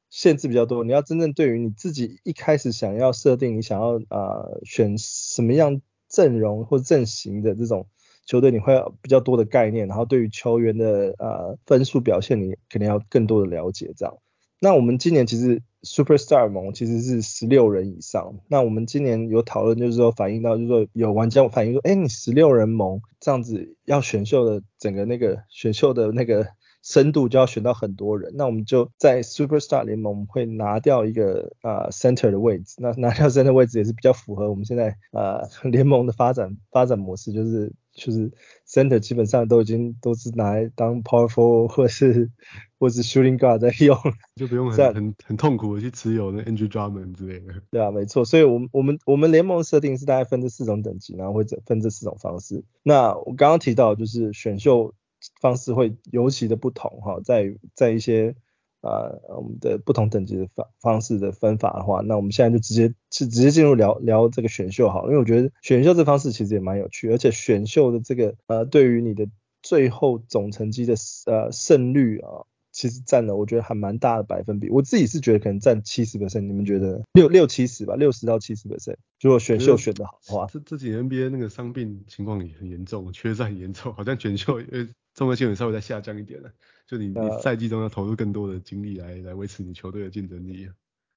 [0.09, 7.87] 限制比较多，你要真正对于你自己一开始想要设定你想要啊、呃、选什么样阵容或阵型的这种
[8.25, 14.17] 球队，你会有比较多的概念，然后对于球员的呃分数表现，你肯定要更多的了解这样。
[14.59, 18.35] 那我们今年其实 Superstar 盟其实是十六人以上。
[18.49, 26.49] 那我们今年有讨论，就是说反映到，就是说有玩家反映说，哎，你十六人盟这样子要选秀的整个那个选秀的那个
[26.87, 28.33] 深度就要选到很多人。
[28.37, 32.77] 那我们就在 Superstar 联盟会拿掉一个啊、呃、Center 的位置。
[32.79, 37.73] 那拿掉 Center 位置也是比较符合我们现在呃 联盟的发展发展模式，就是。
[37.97, 38.31] 就是
[38.69, 42.31] center 基本上都已经都是拿来当 power forward 或是
[42.79, 43.97] 或是 shooting guard 在用，
[44.37, 47.55] 就不用很很很痛苦的去持有那 Andre Drummond 之类的。
[47.71, 48.23] 对啊，没错。
[48.23, 52.63] 所以我们我们我们联盟设定是大概分这四种等级，然后会分这四种方式。
[52.83, 54.93] 那我刚刚提到就是选秀
[55.41, 58.35] 方式会尤其的不同哈，在在一些。
[58.83, 69.29] 啊、呃，我们的不同等级的方方式的分法的话，那我们现在就直接是直接进入聊聊这个选秀好，因为我觉得选秀这方式其实也蛮有趣，而且选秀的这个呃，对于你的
[69.61, 74.69] 最后总成绩的呃胜率啊，其实占了我觉得还蛮大的百分比。
[74.69, 78.97] 我自己是觉得可能占七十 percent，你们觉得六六七十吧，六十到七十 percent。
[79.23, 86.53] 如果选秀选得好的话，这这几年 NBA 那个伤病情况也很严重，缺赛很严重，好像选秀呃综合性也稍微在下降一点了。
[86.87, 90.69] 就你你赛季中要投入更多的精力来来维持你球队的竞争力。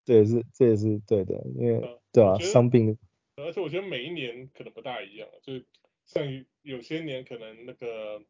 [0.06, 2.98] 这也，是这也是对的，因为对啊，伤病。
[3.36, 5.62] 而且我觉得每一年可能不大一样，就
[6.06, 6.24] 像
[6.62, 8.22] 有些年可能那个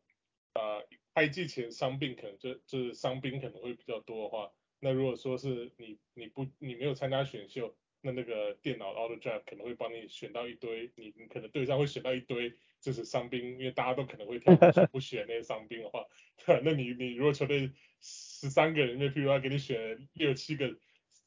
[0.53, 0.81] 啊
[1.19, 12.53] 开季前伤病可能就就是伤兵可能会比较多的话，那如果说是你你不你没有参加选秀，那那个电脑 auto draft 可能会帮你选到一堆，你你可能队上会选到一堆。
[12.81, 14.55] 就是伤兵，因为大家都可能会挑
[14.89, 16.05] 不选那些伤兵的话，
[16.63, 20.77] 那你你如果球队十三个人里面，譬如要给你选六七个，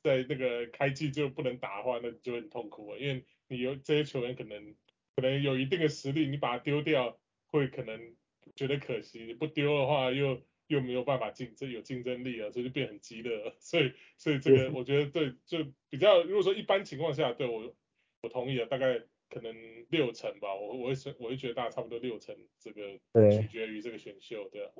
[0.02, 4.74] 在那个开季就不能打的话，那就很痛苦啊，因为你有这些球员可能
[5.14, 8.16] 可能有一定的实力，你把它丢掉会可能
[8.54, 15.58] 觉得可惜，不丢的话又又没有办法竞争有竞争力啊，所以就变很激烈， 所以所以这个我觉得对就
[15.90, 17.74] 比较如果说一般情况下，对我
[18.22, 19.02] 我同意了，大概。
[19.34, 19.56] 可能
[19.88, 23.00] 六成吧，我我会我会觉得大概差不多六成，这个
[23.30, 24.70] 取决于这个选秀，对啊。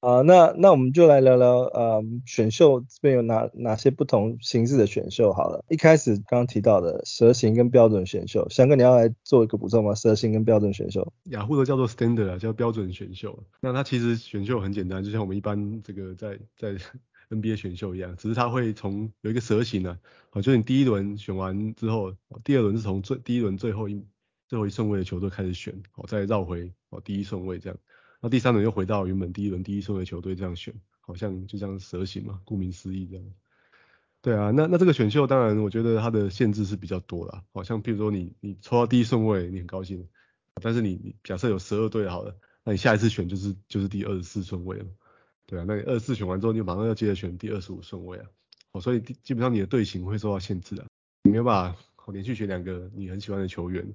[0.00, 5.64] 啊，那那我们就来聊聊，呃，选秀这边有哪哪些不同形式的选秀好了。
[5.68, 9.94] 一开始刚刚提到的蛇形跟标准选秀，翔哥你要来做一个补充吗？
[9.94, 13.44] 蛇形跟标准选秀，雅虎都叫做 standard 啊，叫标准选秀。
[13.60, 16.76] 那它其实选秀很简单，就像我们一般这个在在。
[17.30, 19.96] NBA 选秀一样，只是它会从有一个蛇形呢，
[20.30, 24.04] 啊，就是你第一轮选完之后，第二轮是从最第一轮最后一
[24.48, 27.78] 最后一顺位的球队开始选，哦，再绕回哦第一顺位这样，
[28.20, 33.24] 那第三轮又回到原本第一轮第一顺位球队这样选，好像就这样蛇形嘛，顾名思义这样。
[34.22, 40.06] 对啊，那那这个选秀当然我觉得它的限制是比较多啦，好像譬如说你你抽到第一顺位你很高兴，
[40.62, 44.84] 但是你你假设有十二队好了，那你下一次选就是就是第二十四顺位了。
[45.46, 48.26] 对啊，那你二十四选完之后，你马上要接着选第二十五顺位啊，
[48.72, 50.84] 哦，所以基本上你的队形会受到限制啊，
[51.24, 53.94] 你没有办法连续选两个你很喜欢的球员，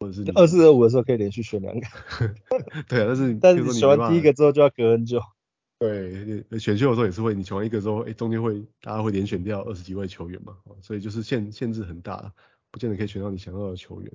[0.00, 1.86] 或者是二四二五的时候可以连续选两个，
[2.88, 5.20] 对啊，但是 但是你选完第一个之后就要隔很久，
[5.78, 12.32] 对，选秀的时候也是会，你选完一个之后，哎，中间会大家会连选掉二十几位球员嘛，所以就是限限制很大，
[12.70, 14.10] 不见得可以选到你想要的球员。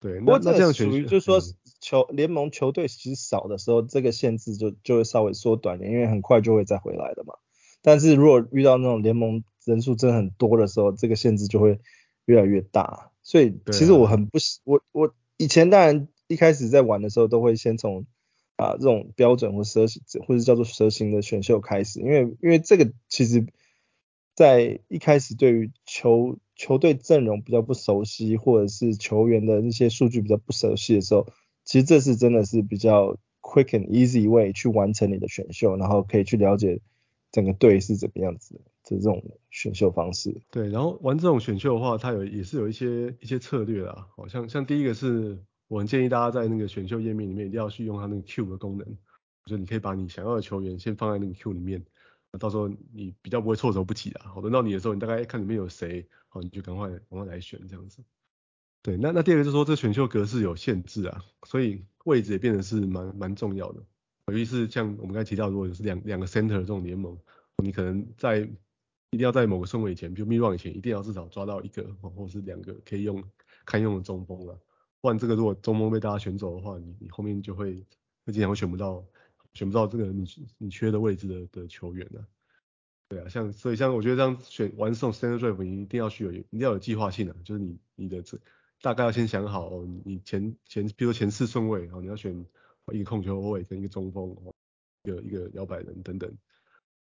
[0.00, 1.38] 对，那那这样属于就是说
[1.78, 7.34] 球联盟球队其实少的时候，这个限制就就会稍微缩短点，因为很快就会再回来的嘛。
[7.82, 11.80] 但是如果遇到那种联盟人数真的很多的时候，这个限制就会
[12.24, 13.09] 越来越大。
[13.30, 18.04] 所以其实我很不喜，我我以前当然一开始在玩的时候，都会先从
[18.56, 23.46] 啊这种标准或蛇形或者叫做蛇形的选秀开始，因为因为这个其实
[24.34, 26.38] 在一开始对于球。
[26.56, 31.26] 球队阵容比较不熟悉，或者是球员的那些数据比较不熟悉的时候，
[31.64, 36.82] 其实这是真的是比较 quick and easy way 去完成你的选秀，然后可以去了解
[37.32, 38.60] 整个队是怎么样子的
[38.96, 40.34] 这种选秀方式。
[40.50, 48.86] 对，然后玩这种选秀的话，它有也是有一些一些策略啦，好像像第一个是我很建议大家在那个选秀页面里面一定要去用它那个 Q 的功能，
[49.46, 51.84] 就你可以把你想要的球员先放在那个 Q 里面。
[52.38, 58.04] 到时候你比较不会措手不及啊，好，轮到你的时候，你大概看里面有谁，好，你就赶快赶快来选这样子。
[58.82, 63.82] 对，那那第二个就是说，这选秀格式有限制啊，所以位置也变得是蛮蛮重要的。
[64.26, 67.18] 尤其是像我们刚才提到，如果是两两个 center 这种联盟，
[67.64, 68.48] 你可能在
[69.10, 73.22] 一定要在某个顺位以前，比如 mid round 以前，一定要至少抓到一个或者是两个可以用
[73.64, 74.58] 堪用的中锋了。
[75.00, 77.84] 不然这个如果中锋被大家选走的话，你你后面就会
[78.24, 79.04] 会经常会选不到
[79.54, 80.24] 选不到这个你
[80.58, 82.24] 你缺的位置的的球员了。
[83.08, 88.38] 对啊，像所以像我觉得这样选完这种 center draft，你一定要去有一定要有计划性的，就是你你的这。
[88.82, 92.34] 大概要先想好，哦、你前前，比如说前四顺位，然后你要选
[92.92, 94.34] 一个控球后卫跟一个中锋，
[95.04, 96.32] 一个一个摇摆人等等。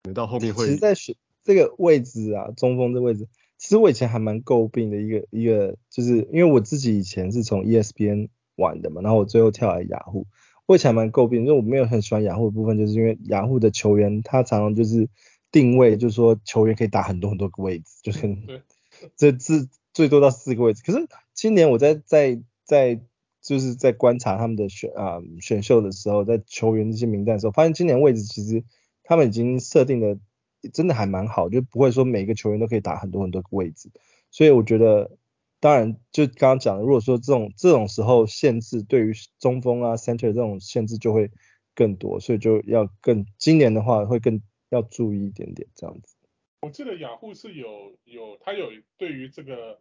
[0.04, 0.68] 等到后面会。
[0.68, 3.28] 实，在选这个位置啊，中锋这位置，
[3.58, 10.26] 其实我以前还蛮诟病的一个一个，就是因为我自己以前是从 ESPN 玩的嘛，然后我最后跳来雅虎，
[10.66, 15.10] 我以前还蛮诟病，因为我没有很喜欢雅虎的部分，就是因为雅虎的球员他常常就是
[15.52, 18.36] 定位，就是说球员可以打很多很多个位置，就是
[19.18, 21.08] 这这最多到四个位置，可是。
[21.36, 23.02] 今年我在在在
[23.42, 28.64] 就是在观察他们的选啊、呃、选秀的时候，在球员这些名单的时候，发现今年位置其实
[29.04, 30.20] 他们已经设定的
[30.72, 33.90] 真的还蛮好，就不会说每个球员都可以打很多很多个位置。
[34.32, 35.18] 所以我觉得，
[35.60, 41.32] 当然就刚刚讲的，如果说这种这种时候限制对于中锋啊 center 这种限制就会
[41.76, 46.16] 更多，所以就要更今年的话会更要注意一点点这样子。
[46.62, 49.80] 我记得雅虎是有有他有对于这个。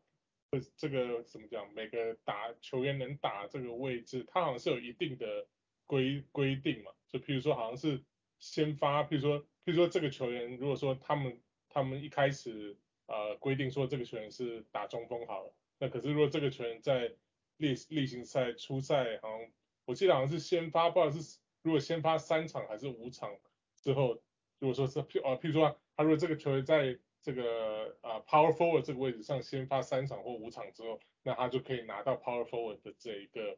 [0.77, 1.64] 这个怎么讲？
[1.75, 5.47] 每个打球员能打这个位置，他好像是有一定的
[5.87, 6.90] 规规定嘛。
[7.09, 8.03] 就譬如说，好像是
[8.38, 17.14] 先发，譬如说，譬如说这个球员，如果说他们他们一开始呃规定说这个球员是打中锋好了，那可是如果这个球员在
[17.57, 19.51] 例例行赛初赛，好像
[19.85, 23.31] 我记得好像是先发，不知道是如果先发三场还是五场
[23.77, 24.20] 之后，
[24.59, 33.57] 如果说是譬呃譬如说他如果这个球员在这个啊、power forward 这个位置上先发三场或五场之后，那他就可以拿到 power forward 的这一个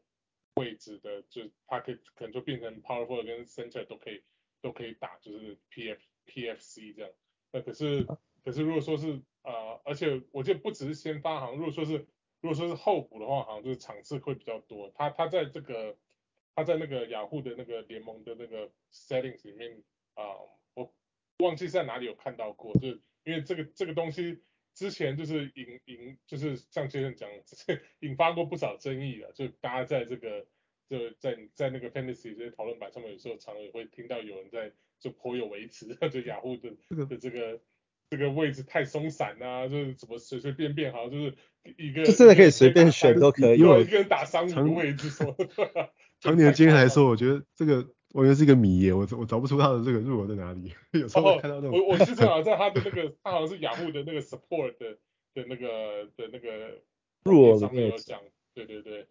[0.57, 4.23] 位置的，就他可以可能就变成 power forward 跟 center 都可以
[4.65, 7.11] 都可以打，就是 P F P F C 这样。
[7.53, 8.07] 那可是
[8.43, 11.93] 可是如果说是啊、呃，而且我记得不只是先发，好像如果说是
[12.41, 14.91] 如果说是候补的话，好像就是场次会比较多。
[14.95, 15.99] 他他在这个
[16.55, 19.83] 他在那个雅虎的那个联盟的那个 settings 里面
[20.15, 20.95] 啊、呃，我
[21.41, 23.03] 忘记在哪里有看到过，就是。
[23.27, 24.43] 因为这个这个东西
[24.75, 27.27] 之前就是引引就是像先生讲，
[28.01, 30.47] 引发过不少争议的，就大家在这个
[30.99, 36.71] 就在在那个 Fantasy 这些讨论板上面，有时候常常也会听到有人在就颇有微词， 就雅虎的
[37.07, 37.61] 的这个
[38.11, 41.35] 这个位置太松散啊，就是怎么随随便便好像就是
[41.77, 45.35] 一个就真的可以随便选都可以，因为一个人打三五个位置说，
[46.21, 47.89] 常年经验来说， 我觉得这个。
[48.15, 50.73] 我觉得是一个谜耶，我我找不出他的这个入口在哪里。
[50.97, 54.97] 有时候看到那种，我我是正好在他的那个，他好像是雅虎的那个 support 的
[55.35, 56.81] 的那个的那个
[57.25, 58.21] 入口上面有讲，
[58.55, 59.07] 对对对。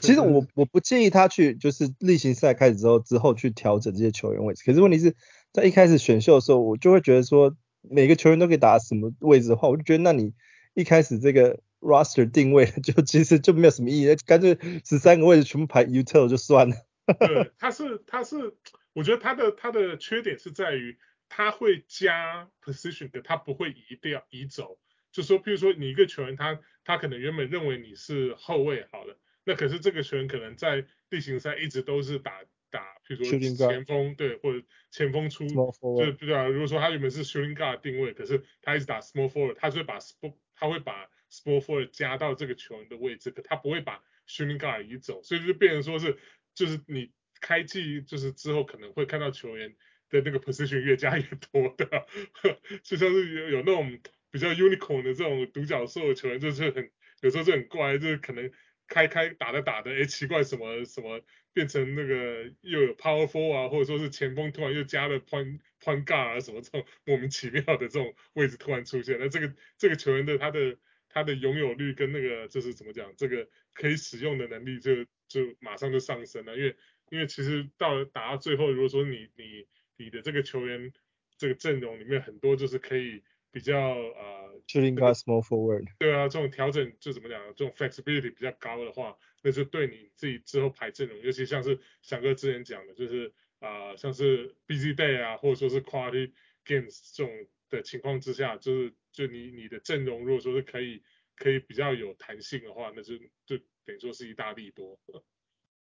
[0.00, 4.62] 其实我 我不建议他去，就是例行赛开始之后之后去调整这些球员位置。
[4.64, 5.14] 可是问题是
[5.52, 10.32] 在一开始选秀的时候，我就会觉得说每个球员都可以打什么位置的话，我就觉得那你
[10.74, 16.76] 一开始这个 roster 定位就其实就没有什么意义，干脆十三个位置全部排 util 就算了。
[17.20, 18.54] 对，他是他是，
[18.92, 24.78] 我觉得他的他的缺点是在于他会加 position 的，他不会移掉移走。
[25.12, 36.46] 就说，譬如说你一个球员他，他他可能原本认为你是后卫好了，那可是这个球员可能在例行赛一直都是打打，比如说前锋对，或者前锋出，就对啊。
[36.46, 46.16] 如果说他原本是 shooting guard 定位，可是他一直打 small forward，他就会把 small 他会把 small forward 加到这个球员的位置，可他不会把 shooting guard 移走，所以就变成说是。
[46.54, 49.76] 就是你开季就是之后可能会看到球员
[50.08, 51.22] 的那个 position 越加越
[51.52, 52.06] 多的，
[52.82, 58.50] 就像是有有那种比较 unicorn 的这种独角兽的球员，就是很有时候就很怪，就是可能
[58.86, 61.20] 开开打着打着，哎奇怪什么什么
[61.52, 70.76] 变成那个又有 powerful 啊，或者说是前锋突然又加了 point point guard 啊什么这种莫名其妙的这种位置突然出现，那这个这个球员的他的
[71.08, 75.06] 他的拥有率跟那个就是怎么讲，这个可以使用的能力就。
[75.28, 76.76] 就马上就上升了，因为
[77.10, 79.66] 因为其实到了打到最后，如果说你你
[79.96, 80.92] 你的这个球员
[81.36, 83.24] 这个阵容里面很多就是可以
[83.56, 96.32] 比较呃，shooting guard small forward，对啊，这种调整就怎么讲，这种 flexibility 比较高的话，那就对你自己之后排阵容，尤其像是翔哥之前讲的，就是啊、呃，像是 busy day 啊，或者说是 quality
[96.66, 97.32] games 这种
[97.70, 101.02] 的情况之下，就是就你你的阵容如果说是可以
[101.34, 103.58] 可以比较有弹性的话，那就就。
[103.86, 104.98] 等于说是一大利多，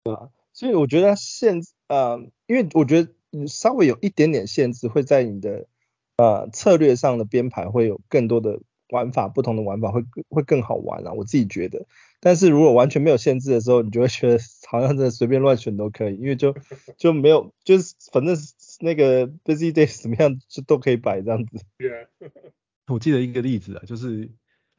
[0.04, 1.56] 对啊，所以我觉得限
[1.88, 5.68] 呃，因为我觉得稍微有一点点限制，会在你的
[6.18, 8.60] 呃策略上的编排会有更多的
[8.90, 11.86] 玩法，不同的玩法会会更好玩啊，我自己觉得。
[12.20, 14.40] 但是如果完全没有限制的时候，你就会觉得
[14.70, 16.56] 好像真的随便乱选都可以，因为就
[16.98, 18.36] 就没有就是反正
[18.82, 21.58] 那个 busy day 怎么样就都可以摆这样子。
[21.78, 22.08] Yeah.
[22.88, 24.30] 我记得一个例子啊，就是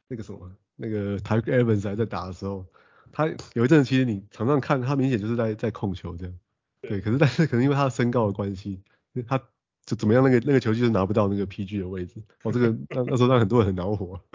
[0.07, 2.65] 那个什么那个 Tyreke Evans 还在打的时候，
[3.11, 6.33] 他有一阵其实你场上看他明显就是在在控球这样，
[6.81, 8.81] 对，可是但是可能因为他的身高的关系，
[9.27, 9.41] 他
[9.87, 14.21] 就怎么样那个那个球就是拿不到那个 PG 的位置，哦这个那那时候让很多人很恼火。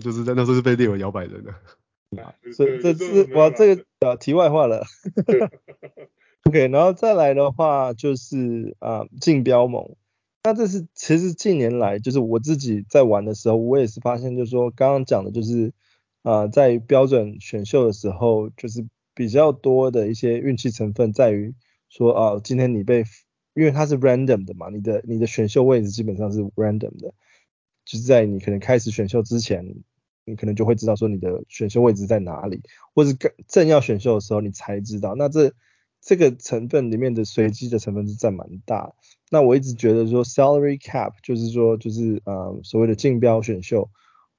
[0.00, 1.52] 就是在那时候是被列为摇摆人的，
[2.52, 4.86] 所以这是哇这个啊题外话了，
[6.46, 9.96] OK，然后再来的话就是啊竞标盟，
[10.44, 15.72] 那这是其实近年来就是我自己在玩的时候，我也是发现就是说刚刚讲的就是
[16.22, 18.86] 啊、呃、在标准选秀的时候，就是
[19.16, 21.52] 比较多的一些运气成分在于
[21.88, 23.02] 说啊、呃、今天你被
[23.58, 27.12] 因为它是 random 的嘛，你的你的选秀位置基本上是 random 的。
[27.84, 29.64] 就是在你可能开始选秀之前，
[30.24, 32.60] 你可能就会知道说你的选秀位置在哪里，
[32.94, 33.16] 或是
[33.48, 35.14] 正要选秀的时候你才知道。
[35.16, 35.52] 那这
[36.00, 38.94] 这个成分里面的随机的成分是占蛮大。
[39.30, 43.90] 那我一直觉得说 salary cap 就是说就是呃所谓的竞标选秀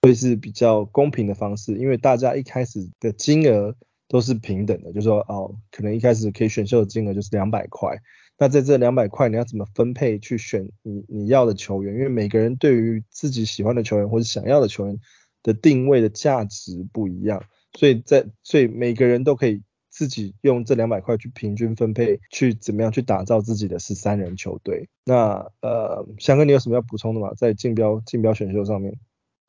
[0.04, 3.76] 会是比较公平的方式，因为大家一开始的金额
[4.08, 7.98] 都是平等的，就是说哦可能一开始可以选秀的金额就是两百块。
[8.40, 11.94] 那在这两百块，你要怎么分配去选你你要的球员？
[11.94, 14.98] 因为每个人对于自己喜欢的球员或者想要的球员
[15.44, 24.88] 的定位的价值不一样，所以在所以每个人都可以自己用这两百块去平均分配，去怎么样去打造自己的十三人球队。
[25.04, 27.34] 那呃，翔哥你有什么要补充的吗？
[27.36, 28.98] 在竞标竞标选秀上面？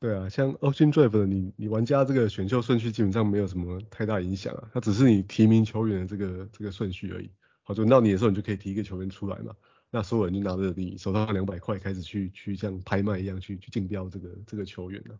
[0.01, 7.29] 对啊，像 Ocean drive 的你你玩家这个选秀顺序基本上没有什么太大影响啊，它只是你提名球员的这个这个顺序而已。
[7.63, 9.55] 好，轮到你的时候，你就可以提一个球员出来嘛。
[9.89, 15.19] 那所有人就拿着你手上两百块，开始去去像拍卖一样去去竞标这个这个球员了。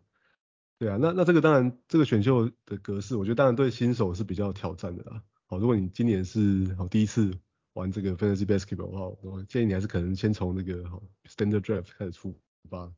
[0.78, 5.22] 对啊，那那这个当然这个选秀的格式，我觉得当然对新手是比较挑战的啦。
[5.46, 7.32] 好，如果你今年是好第一次
[7.74, 10.82] 玩这个 Fantasy Basketball 的话，我建议你还是可能先从那个
[11.28, 12.34] Standard Draft 开始出
[12.68, 12.92] 发。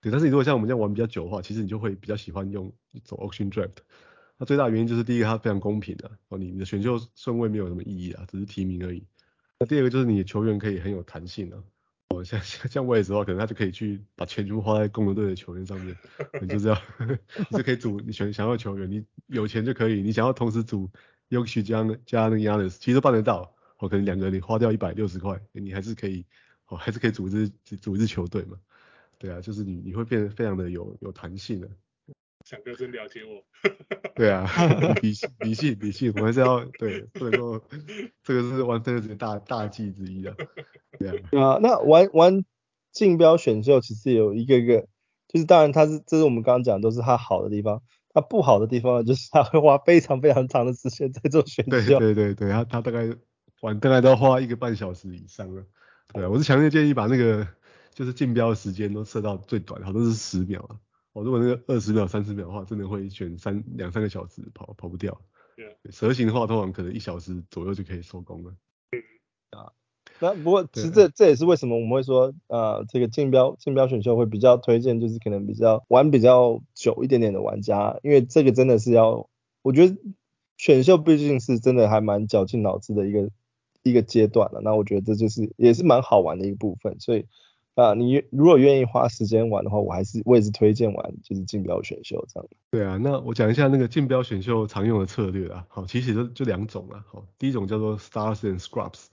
[0.00, 2.74] 对，但是你如果像我们这样玩比较久的话，其实你就会比较喜欢用
[3.04, 3.76] 走 Auction Draft。
[4.40, 9.04] 那最大原因就是第一个它非常公平的哦，你你的选秀顺位没有什么意义啊，只是提名而已。
[9.58, 11.62] 那第二个就是你的球员可以很有弹性啊，
[12.08, 15.94] 哦像像像我也的话，可能他就可以去把钱全部花在公牛队的球员上面，
[16.40, 16.82] 你就这样，
[17.50, 20.88] 你就可以组你选想要球员，你有钱就可以，你想要同时组
[21.28, 26.24] Jokic 加加那个 Giannis 其实办得到，哦可能两个人你花掉一百六十块，你还是可以
[26.68, 27.46] 哦还是可以组织
[27.78, 28.56] 组一支球队嘛，
[29.18, 31.68] 对啊，就是你你会变得非常的有有弹性的。
[32.50, 33.44] 翔哥真了解我。
[34.16, 34.44] 对啊，
[35.02, 37.62] 理性理性理性，我们是要对，不能够，
[38.24, 40.34] 这个是玩这个大大忌之一啊。
[40.98, 41.14] 对啊。
[41.32, 42.44] 啊，那玩玩
[42.90, 44.88] 竞标选秀其实有一个一个，
[45.28, 47.80] 就是当然它是这是我们刚刚讲都是它好的地方，
[48.12, 51.70] 它不好的地方就是它会花非常非常长的时间在做选秀。
[51.70, 53.08] 对对对对，它它大概
[53.60, 55.62] 玩大概都要花一个半小时以上了。
[56.12, 57.46] 对啊，我是强烈建议把那个
[57.94, 60.74] 就是竞标的时间都设到最短，好多是十秒啊。
[61.12, 65.20] 哦，如果那个二十秒、三十秒的话，真的会选三两三个小时跑跑不掉。
[65.56, 68.54] 对，蛇形的话，通常可能一小时左右就可以收工了。
[69.50, 69.72] 啊，
[70.20, 79.28] 那不过其实这这也是为什么我们会说，呃，这个竞标竞标选秀会比较推荐，就是可能比较玩比较久一点点的玩家，因为这个真的是要，
[79.62, 79.96] 我觉得
[80.58, 83.30] 选秀毕竟是真的还蛮绞尽脑汁的一个
[83.82, 84.60] 一个阶段了。
[84.62, 87.26] 那我觉得这就是也是蛮好玩的一个部分，所以。
[87.80, 92.48] 啊，你如果愿意花时间玩的话，我还是我也是推荐玩就是竞标选秀这样。
[92.70, 95.64] 对啊，那我讲一下那个竞标选秀常用的策略啊。
[95.68, 97.04] 好，其实就就两种啊。
[97.08, 99.06] 好，第一种叫做 Stars and Scrubs，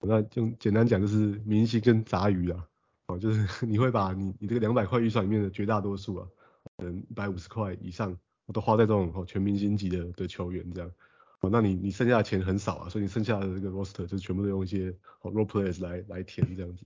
[0.00, 2.66] 那就简单讲就是明星跟杂鱼啊。
[3.06, 6.26] 好，就是 你会把你你这个两百块预算里面的绝大多数啊，
[6.76, 10.90] 可能一百五十块以上，我都花在这种哦全明星级的的球员这样。
[11.40, 16.84] 哦，那你你剩下的钱很少啊，所以你剩下的这个 roster 就全部都用一些哦 role players 来来填这样子。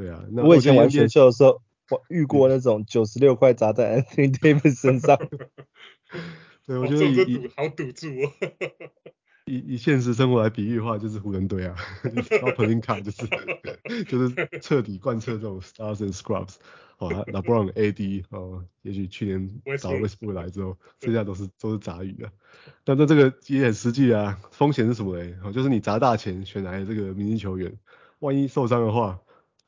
[0.00, 5.18] 对啊，那我以前玩选秀的时候，我遇过那种九十六块砸在 Anthony Davis 身上。
[6.66, 8.32] 对，我觉得以赌好赌注哦。
[9.44, 11.76] 以以现实生活来比喻的话，就是湖人队啊，
[12.30, 13.26] 然后 Pelinka 就是
[14.08, 16.54] 就是彻底贯彻这种 Stars and Scrubs。
[16.96, 22.32] 哦，LeBron AD 哦，也许去年找 Westbrook 来之后，剩下都是都是杂鱼啊。
[22.84, 25.34] 但这这个也很实际啊，风险是什么嘞？
[25.44, 27.76] 哦，就是你砸大钱选来的这个明星球员，
[28.20, 29.18] 万一受伤的话。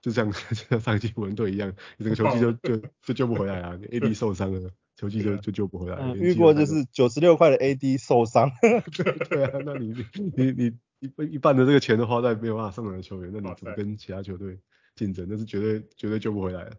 [0.03, 3.79] 就像 像上一季湖人队一样，你这个球季就就就救不回来啊！
[3.81, 5.97] 你 AD 受伤了，球季就就救不回来。
[5.97, 8.51] 嗯、遇过就是九十六块的 AD 受伤。
[8.61, 9.95] 对对啊，那你
[10.35, 14.59] 你你一一半的这个钱都花在没有办法上场的球员，那你怎么跟其他球队
[14.97, 15.25] 竞争？
[15.31, 16.73] 那是绝对绝对救不回来了。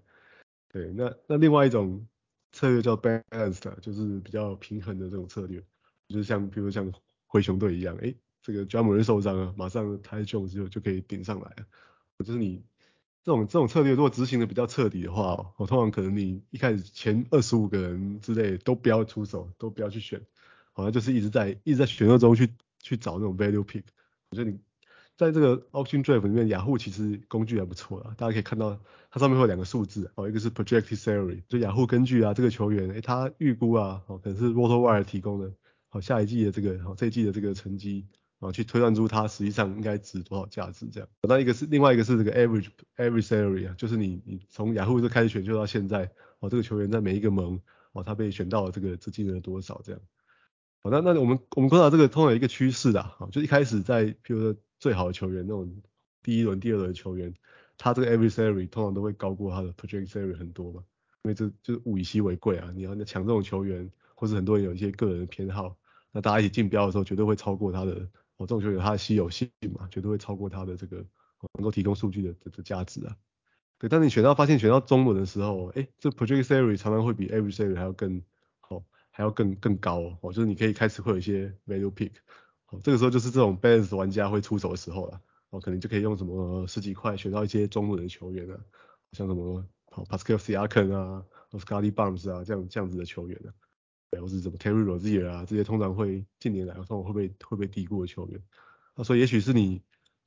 [0.70, 2.06] 对，那那另外一种
[2.52, 5.64] 策略叫 balanced，就是比较平衡的这种策略，
[6.10, 6.92] 就是像比如像
[7.26, 11.66] 灰熊队一样，哎，这个 Ja Morant 受伤了，马上 Tyus Jones 就就可以顶上来了，
[12.26, 12.62] 就是你。
[13.24, 20.22] 这种这种策略如果执行的比较彻底的话，我通常可能你一开始前二十五个人之类都不要出手，都不要去选，
[20.74, 22.50] 好像就是一直在一直在选秀中去
[22.82, 23.84] 去找那种 value pick。
[24.30, 24.60] 我觉得你
[25.16, 28.78] 在这个 auction draft 里面，雅虎其实工具还不错啦，大家可以看到
[29.10, 35.54] 它上面会有两个数字，哦，一个是 projected salary，就雅虎根据啊这个球员，诶，他预估啊，哦，可能是 RotoWire 提供的，
[35.88, 38.06] 好下一季的这个好这一季的这个成绩。
[38.44, 41.08] 啊，去推断出它实际上应该值多少价值这样。
[41.22, 42.68] 那一个是另外一个是这个 average
[42.98, 47.58] average salary 啊，就是你你从雅虎就开始选秀到现在，哦，这个球员在每一个盟，
[47.94, 50.02] 哦，他被选到了这个这金额多少这样。
[50.82, 55.74] 好，那那我们我们观察这个通常有一个趋势的，啊，就一开始在譬如说最好的球员那种
[56.22, 57.34] 第一轮、第二轮的球员，
[57.78, 60.84] 他这个 average salary 通常都会高过他的 project salary 很多嘛，
[61.24, 65.78] 因为这就是物以稀为贵啊，你要抢这种球员，或是很多人有一些个人的偏好，
[66.12, 68.06] 那大家一起竞标的时候绝对会超过他的。
[68.46, 70.98] 这种球员它的稀有性嘛，绝对会超过它的这个
[71.54, 73.16] 能够提供数据的这个价值啊。
[73.80, 78.22] 对，但你选到发现选到中轮的时候，哎，这 project salary 常常会比 average salary 还要更
[78.62, 80.32] 好，哦，还要更更高哦。
[80.32, 82.12] 就是你可以开始会有一些 value pick，
[82.70, 85.22] 哦，这个时候就是这种 balance 玩家会出手的时候了。
[85.50, 88.58] 哦，可能就可以用什么十几块选到一些中轮的球员啊，
[89.12, 93.54] 像什么好 Pascal Siakam 啊，或 Scottie Barnes 啊这样这样子的球员啊。
[94.22, 98.42] 或是什么 Terry Rozier 啊，这些通常会近年来通常会被会被低估的球员，
[98.96, 99.80] 那所以也许是你，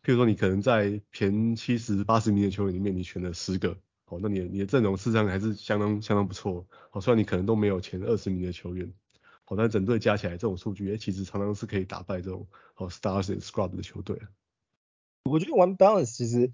[0.03, 3.76] 譬如说你可能在前七十八十名的球员里面，你选了十个，
[4.07, 8.93] 哦，那你你的阵容事实上还是相当相当不错，哦，虽然你可能都没有前二十名的球员，
[9.47, 14.18] 哦，但整队加起来这种数据，哎，其实常常是可以打败这种哦 Stars and Scrubs 的球队。
[15.24, 16.51] 我觉得玩 Balance 其实。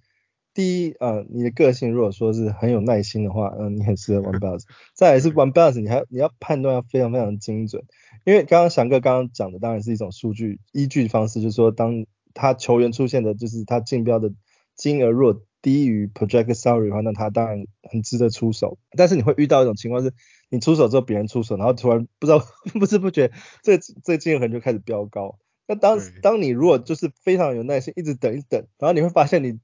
[0.55, 4.65] 第一，呃，你的个性如果说是很有耐心的话，嗯、呃，你很适合玩 balance。
[4.95, 7.83] 再来是玩 balance，你还你要判断要非常非常精准，
[8.25, 14.31] 因为刚刚翔哥刚刚讲的当然是一种数据依据方式，就是说当他球员出现的就是他竞标的
[14.77, 18.77] 金额若低于 projected salary 的话，那他当然很值得出手。
[18.97, 20.13] 但是你会遇到一种情况是，
[20.51, 22.45] 你出手之后别人出手，然后突然不知道
[22.79, 23.33] 不知不觉
[23.63, 25.39] 这这金额可能就开始飙高。
[25.67, 29.59] 那当当你如果就是非常有耐心，一直等一等，然后你会发现你。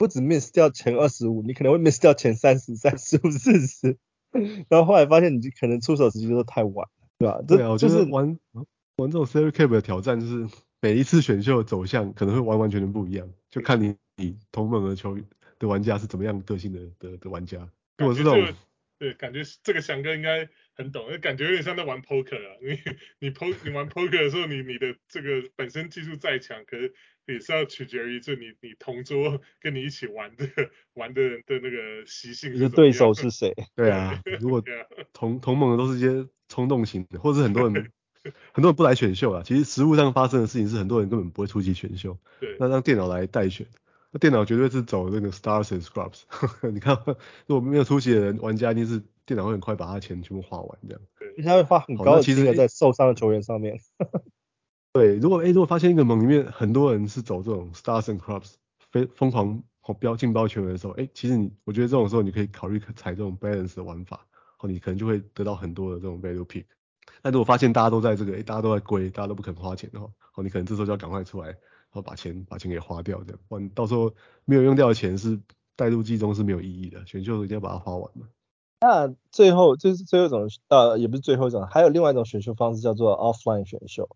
[0.00, 3.98] 不止 miss 掉前二十五，你可能会 miss 掉前三十、三十五、四十，
[4.70, 6.88] 然后后来发现你可能出手时机都太晚，
[7.18, 7.42] 对吧？
[7.46, 8.38] 对啊，我就是玩
[8.96, 10.48] 玩这种 salary cap 的挑战，就是
[10.80, 15.18] 每一次选秀的走向可能会完完全全不一样，就看你你同盟的球
[15.58, 17.58] 的玩家是怎么样个性的的的玩家。
[17.98, 18.54] 如果是这种，
[18.98, 22.56] 对，感觉这个翔哥应该很懂，感觉有点像在玩 poker 啊。
[22.62, 22.78] 你
[23.18, 26.94] 你 po 你玩 poker 的时候，你你的这个本身技术再强，可是。
[27.32, 30.46] 也是要取决于就你你同桌跟你一起玩的
[30.94, 33.54] 玩的人的那个习性，你的对手是谁？
[33.76, 34.62] 对啊，如果
[35.12, 37.90] 同同盟的都是一些冲动型的，或者是很多人
[38.52, 39.42] 很多人不来选秀啊。
[39.44, 43.66] 其实实物上发生的事情是很多人根本不会出席选秀，对，那让电脑来代选，
[44.10, 46.22] 那电脑绝对是走那个 stars and scrubs。
[46.70, 46.96] 你看，
[47.46, 51.00] 如果没有出席的人，玩家一定是电脑会很快把他钱全部花完这样。
[51.18, 53.78] 对，他会花很高的金额在受伤的球员上面。
[54.92, 58.54] 对，如果哎，如果发现一个盟里面很多人是走这种 stars and clubs
[58.90, 64.26] 非疯狂好标竞标球员的时候，哎，其实你我觉得这种时候你可以考虑采这种 balance 的玩法，
[64.58, 66.64] 哦，你可能就会得到很多的这种 value pick。
[67.22, 71.56] 但如果发现大家都在这个，哎，大家都在归，大家都不肯花钱的话，哦，你可能这时候就要赶快出来，然
[71.92, 74.12] 后把钱把钱给花掉，这样，不然到时候
[74.44, 75.40] 没有用掉的钱是
[75.76, 78.26] 带入季中是没有意义的，选秀一定要把它花完嘛。
[78.80, 84.08] 那最后就是最后一种，呃，也不是最后一种，还有另外一种选秀方式叫做 offline 选秀。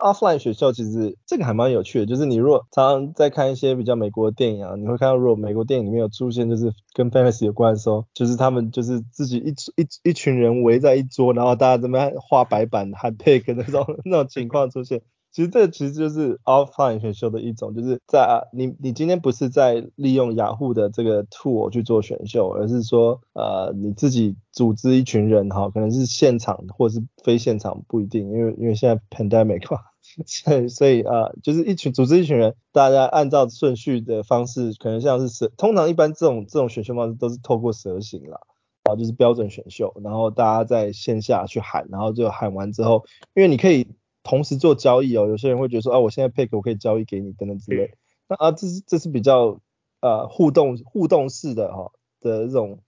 [0.00, 15.02] Offline 选秀其实这个还蛮有趣的，就是你如果常常在看一些比较美国的电影啊，你会看到如果美国电影里面有出现就是跟 fantasy 有关的时候，就是他们就是自己一一一群人围在一桌，然后大家这边画白板喊 pick 那种那种情况出现。
[15.32, 29.78] 其实这其实就是 offline 选秀的一种，就是在啊你你今天不是在利用雅虎的这个 tool 去做选秀，而是说呃你自己组织一群人哈，可能是现场或是非现场不一定，因为因为现在 pandemic 嘛，
[30.26, 38.40] 所以所以呃就是一群组织一群人，大家按照顺序的方式，可能像是蛇，通常一般这种这种选秀方式都是透过蛇形啦，
[38.84, 43.04] 然后就是标准选秀，然后大家在线下去喊，然后就喊完之后，
[43.34, 43.86] 因为你可以。
[44.22, 47.94] 同时做交易哦，有些人会觉得说啊，我现在 pick 我可以交易给你等等之类。
[48.28, 49.58] 那啊，这是这是比较
[50.02, 52.80] 呃互动互动式的哈、哦、的这种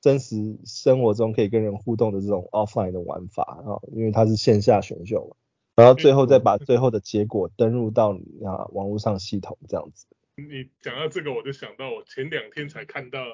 [0.00, 5.34] 真实生活中可以跟人互动的这种 offline 的玩法啊、哦，因为它是线下选秀嘛，
[5.76, 10.06] 然后最后再把最后的结果登入到你啊网络上系统这样子。
[10.36, 13.24] 你讲到这个，我就想到我前两天才看到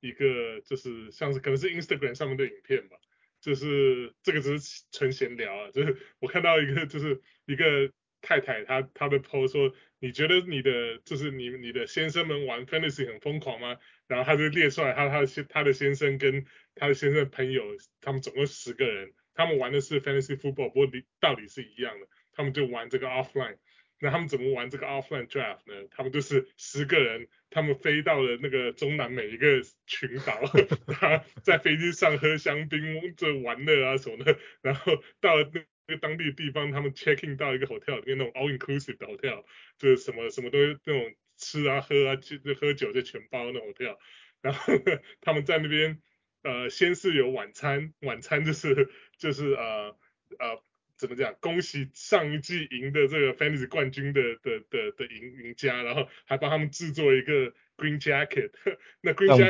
[0.00, 2.96] 一个就是像是可能是 Instagram 上面的影片吧。
[3.40, 13.76] 就是这个只是纯闲聊啊，就是我看到一个就是一个太太她她的 post 说，你觉得你的就是你你的先生们玩 fantasy 很疯狂吗？
[14.08, 16.44] 然后他就列出来他他的先他的先生跟
[16.74, 17.62] 他的先生的朋友，
[18.00, 20.88] 他们总共十个人，他们玩的是 fantasy football，不过
[21.20, 23.56] 道理是一样的，他们就玩这个 offline。
[24.00, 25.86] 那他们怎么玩这个 offline draft 呢？
[25.92, 30.42] 他们就是十个人，他们飞到了那个中南美一个群岛，
[30.92, 39.44] 他在飞机上喝香槟、这玩乐啊什么的，然后到了那个当地地方，他们 check in 到一个 hotel 里面那种 all inclusive 的 hotel，
[39.78, 43.98] 就是什么什么都那种吃啊喝啊就喝酒就全包那种 hotel，
[44.42, 44.74] 然后
[45.20, 46.00] 他们在那边
[46.42, 49.96] 呃先是有晚餐，晚餐就是就是呃
[50.38, 50.62] 呃。
[50.98, 51.32] 怎么讲？
[51.38, 58.50] 恭喜上一季赢的这个 Fantasy 冠军的的的的赢赢家，然后还帮他们制作一个 Green Jacket。
[59.00, 59.48] 那 Green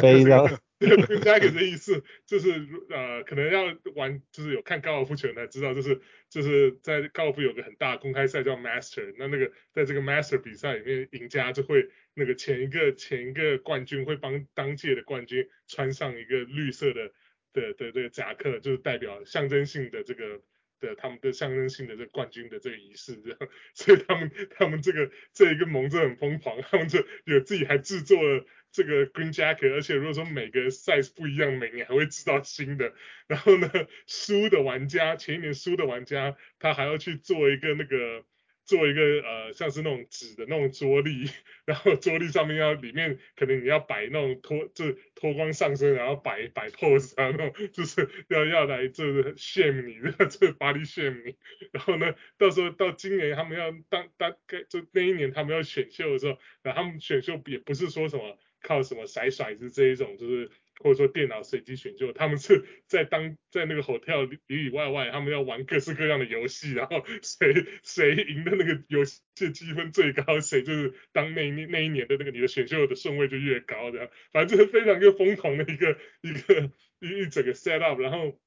[0.78, 2.50] Jacket，Green Jacket 的意思就是
[2.90, 6.00] 呃，可能要玩，就是有看高尔夫球才知道，就是
[6.30, 17.12] 就是在高尔夫有个很大的公开赛叫 Master，那那个在这个 Master 比赛里面，赢家就会那个前一个前一个冠军会帮当届的冠军穿上一个绿色的
[17.52, 20.40] 的的这个夹克，就是代表象征性的这个。
[20.80, 23.38] 的他们的象征性的这冠军的这个仪式，这样，
[23.74, 32.92] 所以他们他们这个这一个盟就很疯狂，他们就有自己还制作了这个 Green Jacket，而且如果说每个 size 不一样，每年还会制造新的。
[33.26, 33.70] 然后呢，
[34.06, 38.24] 输的玩家，前一年输的玩家，他还要去做一个那个。
[38.68, 41.30] 做一个呃像是那种纸的那种桌历，
[41.64, 49.94] 然后桌历上面要里面可能你要摆那种脱就是脱光上身，然后摆摆 pose 啊那种，就是要要来就是 shame 你，
[50.28, 51.34] 这个 body shame 你。
[51.72, 60.50] 然后呢，到时候到今年他们要当大概就那一年他们要选秀的时候，然后他们选秀也不是说什么靠什么骰骰子这一种，就是。
[60.80, 78.40] 或者说电脑随机选秀，他们是在当在那个 hotel 里里外外，他们要玩各式各样的游戏，然后谁谁赢的那个游戏积分最高，谁就是当那一那一年的那个你的选秀的顺位就越高，这样，反正就是非常一个疯狂的一个一个一一整个 set up，然后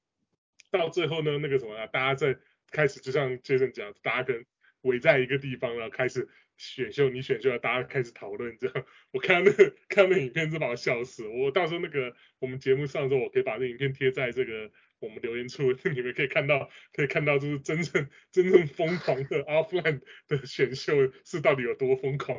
[0.70, 2.38] 到最后呢，那个什么啊，大家在
[2.70, 4.46] 开始就像 Jason 讲，大家跟
[4.80, 6.30] 围在一个地方，然后开始。
[6.56, 8.84] 选秀，你选秀了，大家开始讨论这样。
[9.12, 11.26] 我看那个看那影片，真把我笑死。
[11.26, 15.62] 我到时候那个我们节目上的时候，我可以把那影片贴在这个我们留言处，
[15.94, 20.94] 你们可以看到，可以看到就是真正真正疯狂的 offline 的选秀
[21.24, 22.38] 是到底有多疯狂。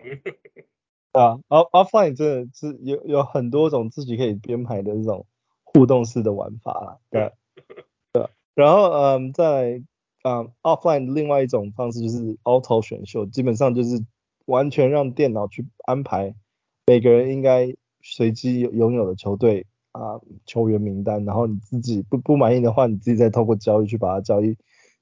[1.11, 5.27] 啊，off offline 真的是有有很多种自己可以编排的这种
[5.63, 6.97] 互动式的玩法啦。
[7.11, 7.31] 对，
[8.13, 8.27] 对。
[8.55, 9.31] 然后嗯，
[10.23, 14.01] 在嗯、um,，offline 另外一种方式就是 auto 选秀，基本上就是
[14.45, 16.33] 完全让电脑去安排
[16.87, 24.57] 每个人应该随机拥有的球队啊、uh, 球员名单，然后你自己不不满意的话，你自己再透过交易去把它交易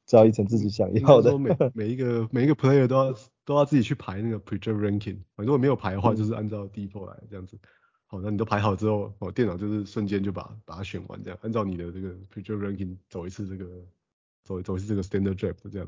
[0.08, 1.38] 交易成自己想要的。
[1.38, 3.16] 每每一个每一个 player 都要
[3.46, 7.60] 都要自己去排那个 project ranking，如果没有排的话，就是按照 default 来这样子。
[8.08, 13.66] 好，那你都排好之后，哦，电脑就是瞬间就把把它选完这样，按照你的这个 project ranking 走一次这个。
[14.44, 15.88] 走走是这个 standard draft 这样。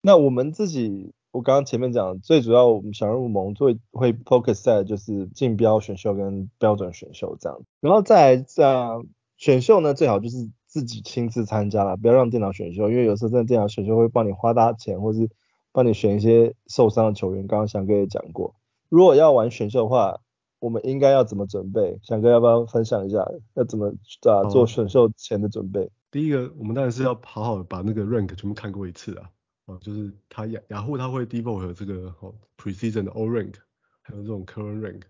[0.00, 7.60] 那我们自己，我刚刚前面讲，最主要我们小人物盟最会 focus 在就是竞标选秀跟标准选秀这样。
[7.80, 15.30] 然后再来这样选秀呢，最好就是自己亲自参加了，不要让电脑选秀，因为有时候真的电脑选秀会帮你花大钱，或是
[15.70, 17.46] 帮你选一些受伤的球员。
[17.46, 18.56] 刚刚翔哥也讲过，
[18.88, 20.18] 如果要玩选秀的话，
[20.58, 21.98] 我们应该要怎么准备？
[22.02, 23.24] 翔哥要不要分享一下，
[23.54, 25.90] 要怎么啊做选秀前的准备？
[26.12, 29.30] 第一个，我们当然是要好好把那个 rank 全部看过一次啊，
[29.64, 33.54] 哦，就是它雅雅虎它会 default 这个哦 preseason 的 all rank，
[34.02, 35.00] 还有这种 current rank，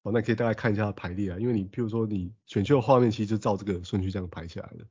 [0.00, 4.86] 哦，那可以大概看一下排列啊，因为你譬如说你选秀画面其实就照这个顺序这样排下来的，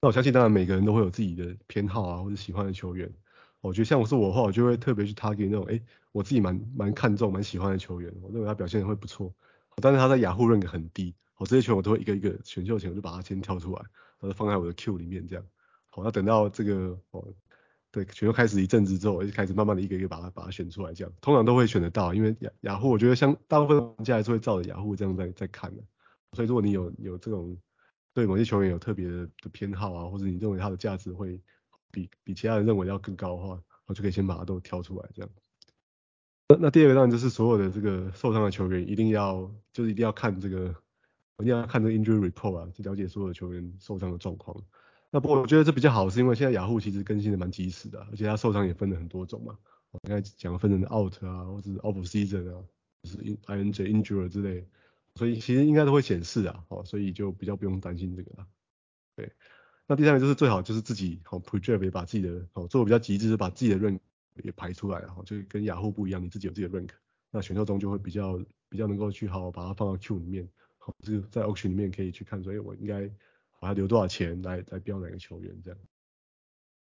[0.00, 3.08] 那我相信当然每个人都会有自己的偏好啊，或者喜欢的球员，
[3.60, 9.32] 我觉得像我是我的话，我就会特别去 target 那种，哎，我自己蛮蛮看重蛮喜欢的球员，我认为他表现会不错，
[9.76, 13.82] 但是他在雅虎 rank 很低，哦，这些球员我都会一个一个选秀前我就把它先挑出来。
[14.32, 15.44] 放在我的 Q 里面这样，
[15.90, 17.26] 好，那等到这个哦，
[17.90, 25.82] 对，选秀开始一阵子之后，我就开始慢慢的一个一个把它把它选出来，这样通常都会选得到，因为雅雅虎我觉得像大部分玩家还是会照着雅虎这样在在看的，
[26.32, 27.56] 所以如果你有有这种
[28.12, 31.40] 对某些球员有特别的的偏好啊，或者你认为他的价值会
[31.90, 35.30] 比比其他人认为要更高的话，我就可以先把它都挑出来这样。
[36.48, 40.74] 那那第二个当然就是所有的这个受伤的球员一定要就是一定要看这个。
[41.36, 44.56] 我一定要看这个 injury report 啊，去了解所有的球员受伤的状况。
[45.10, 49.56] 那不过我觉得这比较好，是因为现在雅虎其实更新的蛮及时的，而且它受伤也分了很多种嘛。
[49.92, 52.64] 我刚才讲分成 out 啊，或者是 off season 啊，
[53.02, 54.66] 就是 INJ injury 之类，
[55.14, 58.46] 所以其实应该都会显示啊，哦，所以就比较不用担心这个啦。
[59.14, 59.32] 对，
[59.86, 64.00] 那第三个就是最好就是自己好 project 也把自己的好做的比较极致，把自己的 rank
[64.42, 66.90] 也排出来，好就跟雅虎不一样，你自己有自己的 rank，
[67.30, 68.36] 那选秀中就会比较
[68.68, 70.48] 比较能够去好好把它放到 Q 里面，
[71.00, 73.06] 就是在 auction 里面可以去看，所以我应该
[73.60, 75.78] 把它留多少钱来来标哪个球员这样。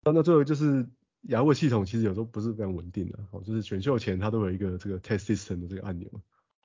[0.04, 0.88] 那那最后就是
[1.30, 6.10] 雅虎系统其实有时候不是非常稳定的，好就是选秀前它都有一个这个 test system 的这个按钮，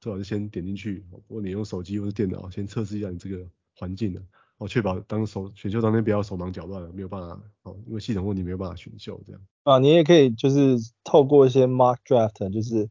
[0.01, 4.23] 最好是先点进去，如果你用手机或者电脑先测试一下你这个环境的。
[4.59, 9.41] 哦，确保当手选秀当天不要手忙脚乱了，没有办法哦，因为系统问题没有办法选秀这样。
[9.63, 12.91] 啊，你也可以就是透过一些 mock draft，就是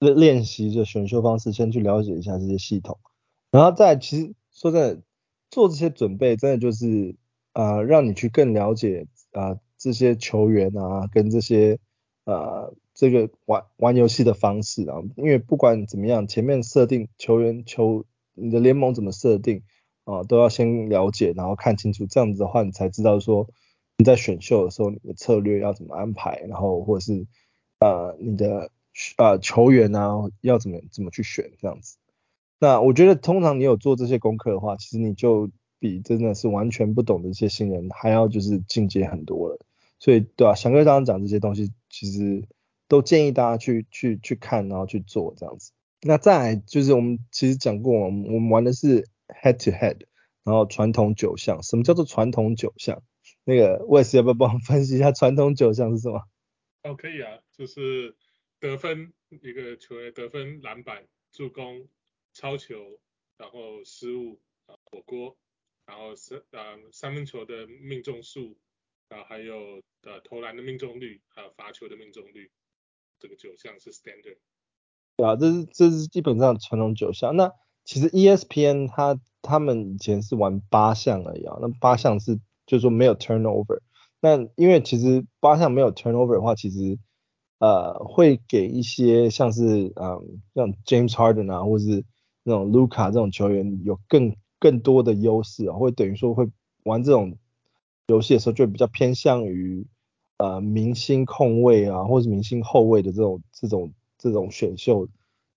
[0.00, 2.98] 练习着选秀方式，先去了解一下这些系统，
[3.50, 5.02] 然后再其实说真的，
[5.50, 7.16] 做这些准备真的就是
[7.52, 11.78] 呃让你去更了解啊、这些球员啊跟这些
[12.24, 19.62] 呃这个玩玩游戏的方式啊，因为不管怎么样，前面设定球员球你的联盟怎么设定。
[20.04, 23.46] 啊，都要先了解，然后看清楚，这样子的话，你才知道说
[23.98, 27.26] 你在选秀的时候，你的策略要怎么安排，然后或者是
[27.78, 28.70] 呃你的
[29.18, 31.98] 呃球员啊要怎么怎么去选这样子。
[32.58, 39.58] 那我觉得通常你有做这些功课的话，其实你就比真的是完全不懂的一些新人还要就是进阶很多了。
[39.98, 42.44] 所以对啊，翔哥刚刚讲这些东西，其实
[42.88, 45.72] 都建议大家去去去看，然后去做这样子。
[46.02, 49.08] 那再来就是我们其实讲过，我们我们玩的是。
[49.28, 50.06] Head to head，
[50.42, 53.02] 然后传统九项，什么叫做传统九项？
[53.44, 56.22] 那个 Wes 要不要帮我分析一下传统九项是什么？
[56.82, 58.16] 哦，可以啊，就是
[58.58, 61.88] 得分一个球员得分、篮板、助攻、
[62.38, 63.00] 超球，
[63.36, 64.38] 然后失误
[64.84, 65.36] 火锅，
[65.86, 68.56] 然后三呃三分球的命中数
[69.08, 72.52] 啊，还有呃投篮的命中率，还有罚球的命中率，
[73.18, 74.38] 这个九项是 standard。
[75.16, 77.34] 对啊，这是这是基本上传统九项。
[77.34, 77.52] 那
[77.84, 82.36] 其实 ESPN 它他们以前是玩八项而已啊，那八项是
[82.66, 83.80] 就是说没有 turnover。
[84.20, 87.00] 那因为其实八项没有 turnover 的话，其实
[87.58, 92.04] 呃会给一些像是嗯像 James Harden 啊，或是
[92.42, 96.48] 那种 Luka 这种球员有更更多的优势啊，会等于说会
[96.84, 97.36] 玩这种
[98.06, 99.86] 游戏的时候就比较偏向于
[100.38, 105.08] 呃明星控卫啊，或是明星后卫的这种这种这种选秀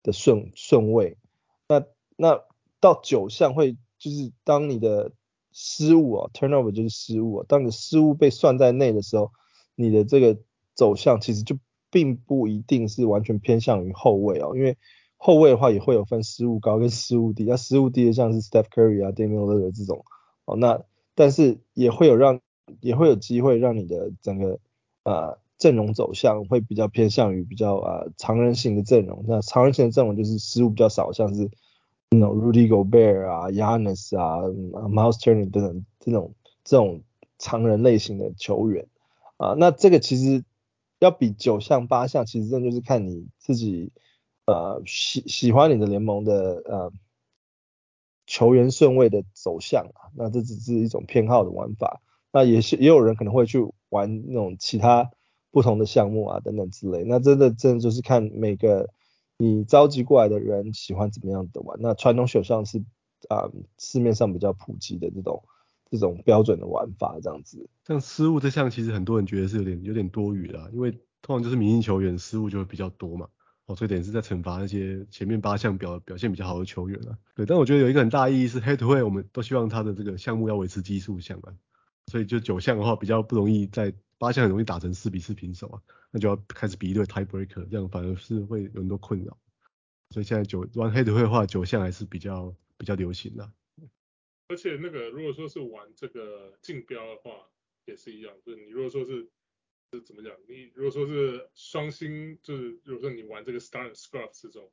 [0.03, 1.17] 的顺顺位。
[1.67, 1.83] 那
[2.17, 2.41] 那
[2.79, 5.11] 到九项会就是当你的
[5.53, 9.31] 失误啊，turnover 就是失误啊，当你的失误被算在内的时候，
[9.75, 10.37] 你的这个
[10.73, 11.57] 走向其实就
[11.89, 14.77] 并不一定是完全偏向于后卫啊，因为
[15.23, 20.03] 后卫的话也会有分失误高跟失误低，那失误低的像是 Steph Curry 啊，Damian Lillard 这种，
[20.45, 20.81] 哦，那
[21.13, 22.39] 但是也会有让
[22.79, 24.59] 也会有机会让你的整个
[25.03, 31.51] 呃阵容走向会比较偏向于比较呃常人型的阵容，那常人型的阵容就是失误比较少，像是。
[32.13, 34.41] 那种 Rudy Gobert 啊，Giannis 啊
[34.89, 37.03] ，Miles Turner 等等这种这种
[37.39, 38.87] 常人类型的球员
[39.37, 40.43] 啊，那这个其实
[40.99, 43.93] 要比九项八项，其实真的就是看你自己
[44.45, 46.93] 呃喜喜欢你的联盟的呃
[48.25, 55.11] 球员顺位的走向啊，那这只是一种偏好的玩法，那也是也有人可能会去玩那种其他
[55.51, 58.89] 不同的项目啊等等之类，那真的真的就是看每个。
[59.37, 61.75] 你召集过来的人喜欢怎么样的玩？
[61.81, 62.77] 那传统选项是
[63.27, 65.43] 啊、市面上比较普及的这种
[65.89, 67.67] 这种标准的玩法，这样子。
[67.87, 70.91] 像失误这项，其实很多人觉得是有点有点多余的，因为
[71.23, 73.29] 通常就是明星球员失误就会比较多嘛，
[73.71, 77.17] 哦，所以等于是在惩罚那些前面八项表表现比较好的球员了。
[77.35, 81.53] 对，但我觉得有一个很大意义是，head to head 我们都希望他的这个项目要维持奇数项啊，
[82.07, 83.93] 所以就九项的话比较不容易在。
[84.21, 89.35] 八项很容易打成四比四平手啊，那就要开始比一对 tie breaker，这样反而是会有很多困扰。
[90.11, 93.51] 所以现在九玩 head to head 的话，九项还是比较比较流行的。
[94.47, 97.31] 而且那个如果说是玩这个竞标的话，
[97.85, 99.27] 也是一样，就是你如果说是
[99.91, 104.71] 是怎么讲，你如果说是双星，就是如果说你玩这个 star and scrub 这种，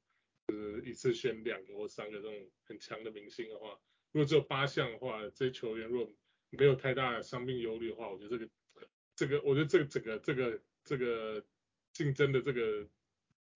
[0.49, 3.79] 就是一次选两个或三个这种很强的明星的话，
[4.13, 6.13] 如果只有八项的话，这些球员如果
[6.51, 8.51] 没有太大的伤病忧虑的话，我觉得这个。
[9.19, 11.45] 这个我觉得这个整个这个这个
[11.93, 12.85] 竞争的这个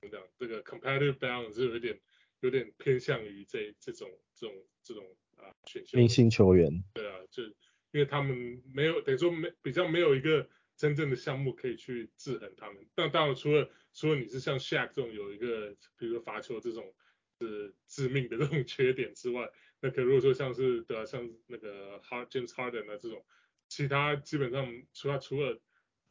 [0.00, 0.20] 怎么讲？
[0.36, 2.00] 这个 competitive balance 是有一点
[2.40, 6.82] 有点偏向于这这种这种这种啊选秀明星球员。
[6.94, 10.48] 对啊，就因为他们没有等于说没比较没有一个
[10.82, 12.84] 真正的项目可以去制衡他们。
[12.96, 16.92] 但当然除了除了你是像 Shaq 这种有一个比如说罚球这种
[17.38, 19.48] 是致命的这种缺点之外，
[19.80, 23.24] 那可如果说像是对啊像那个 Hard James Harden 啊这种。
[23.68, 25.58] 其他基本上除了除了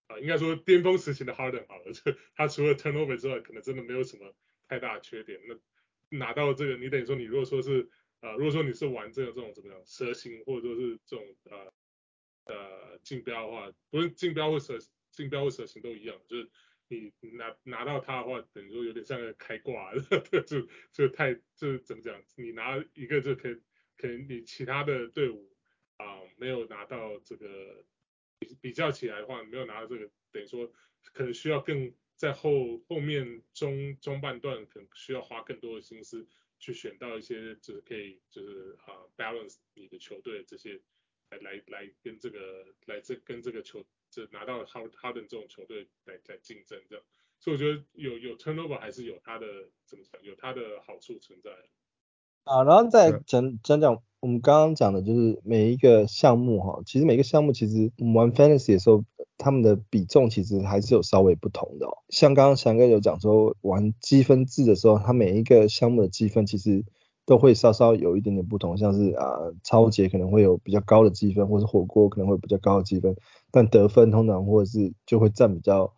[0.08, 2.02] 啊、应该说巅峰时期的 Harden 好了，就
[2.34, 4.34] 他除了 turnover 之外，可能真的没有什么
[4.68, 5.40] 太大的缺点。
[5.48, 7.88] 那拿到这个，你等于说你如果说是
[8.20, 11.74] 啊、呃，如果说你是玩这个这种怎么样蛇形，或者说是这种啊呃
[12.46, 14.78] 呃竞标的话，不论竞标或者
[15.12, 16.50] 竞标或者行都一样，就是
[16.88, 19.94] 你拿拿到它的话，等于说有点像个开挂，
[20.46, 23.56] 就就太就怎么讲，你拿一个就可以，
[23.98, 25.56] 可能你其他的队伍
[25.98, 27.86] 啊、没有拿到这个
[28.40, 30.74] 比比较起来的话，没有拿到这个，等于说
[31.14, 36.28] 可能需要更在后后面中中半段可能需要花更多的心思。
[36.64, 40.80] 去选到一些就是可以就是啊、balance 你的球队这些
[41.32, 42.38] 来来来跟这个
[42.86, 47.04] 来这跟这个球就拿到哈哈登这种球队来来竞争这样，
[47.40, 49.48] 所以我觉得有有 turnover 还是有它的
[49.86, 51.50] 怎么讲有它的好处存在。
[52.44, 59.04] 啊，然后再讲讲讲我们刚刚讲的就是每一个项目哈，其实每个项目其实我们玩 fantasy 的时候。
[59.44, 66.86] 他们的比重其实还是有稍微不同的哦，像刚刚翔哥有讲说玩积分制的时候，他每一个项目的积分其实
[67.32, 69.24] 都会稍稍有一点点不同，像是啊
[69.64, 73.16] 抄截可能会有比较高的积分，或是火锅可能会有比较高的积分，
[73.52, 75.94] 但得分通常或者是就会占比较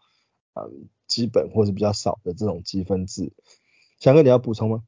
[0.54, 0.62] 啊
[1.08, 3.34] 基本或是比较少的这种积分制。
[3.98, 4.84] 翔哥你要补充吗？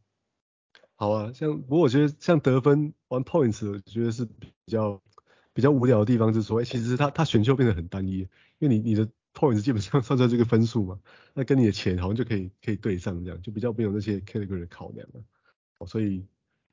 [0.96, 5.02] 好啊，像不过我觉得像得分玩 points，我觉得是比较
[5.52, 8.20] 比较无聊的地方，就是说，欸、其实它它选秀变得很单一。
[8.20, 8.30] 因
[8.60, 11.00] 为你你的 points 基本上算出来这个分数嘛，
[11.34, 15.24] 那跟你的钱好像就可以可以对上这样，就比较没有那些 category 的考量了。
[15.86, 16.26] 所以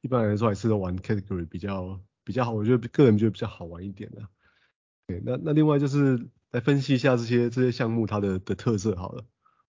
[0.02, 4.22] 一般来说还是都玩 category 比较比较好，我觉得个人觉得比较好玩一点的。
[5.06, 9.24] 对，那那另外就是来分析一下这些这些项目它的的特色好了。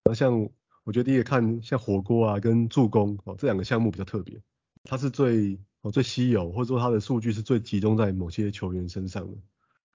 [0.04, 0.50] 那像
[0.84, 4.40] 我觉得第一个看像火锅啊跟助攻哦这两个项目比较特别，
[4.82, 9.38] 它是最哦最稀有，或者说它的数据是最集中在某些球员身上的。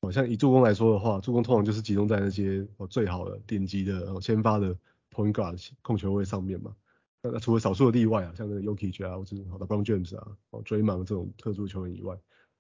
[0.02, 4.76] 哦，像以助攻来说的话，助攻通常就是集中在那些哦最好的顶级的哦先发的
[5.12, 6.74] point guard 控球位上面嘛。
[7.22, 12.18] 那除了少数的例外啊，像那个 Jokic 啊，或者好的 LeBron James 啊，哦追芒这种特殊球员以外，